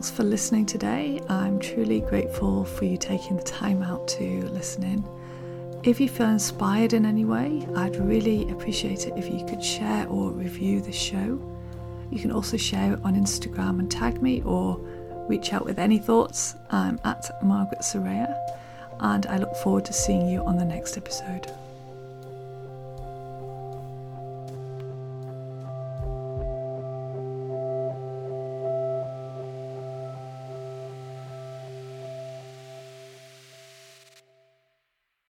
Thanks 0.00 0.16
for 0.16 0.24
listening 0.24 0.64
today. 0.64 1.20
I'm 1.28 1.58
truly 1.58 2.00
grateful 2.00 2.64
for 2.64 2.86
you 2.86 2.96
taking 2.96 3.36
the 3.36 3.42
time 3.42 3.82
out 3.82 4.08
to 4.08 4.48
listen 4.48 4.82
in. 4.82 5.04
If 5.82 6.00
you 6.00 6.08
feel 6.08 6.30
inspired 6.30 6.94
in 6.94 7.04
any 7.04 7.26
way, 7.26 7.68
I'd 7.76 7.96
really 7.96 8.50
appreciate 8.50 9.06
it 9.06 9.12
if 9.18 9.28
you 9.30 9.44
could 9.44 9.62
share 9.62 10.06
or 10.06 10.30
review 10.30 10.80
the 10.80 10.90
show. 10.90 11.38
You 12.10 12.18
can 12.18 12.32
also 12.32 12.56
share 12.56 12.94
it 12.94 13.00
on 13.04 13.14
Instagram 13.14 13.78
and 13.78 13.90
tag 13.90 14.22
me 14.22 14.40
or 14.46 14.78
reach 15.28 15.52
out 15.52 15.66
with 15.66 15.78
any 15.78 15.98
thoughts. 15.98 16.54
I'm 16.70 16.98
at 17.04 17.30
Margaret 17.44 17.82
Soraya, 17.82 18.34
and 19.00 19.26
I 19.26 19.36
look 19.36 19.54
forward 19.56 19.84
to 19.84 19.92
seeing 19.92 20.26
you 20.26 20.42
on 20.44 20.56
the 20.56 20.64
next 20.64 20.96
episode. 20.96 21.52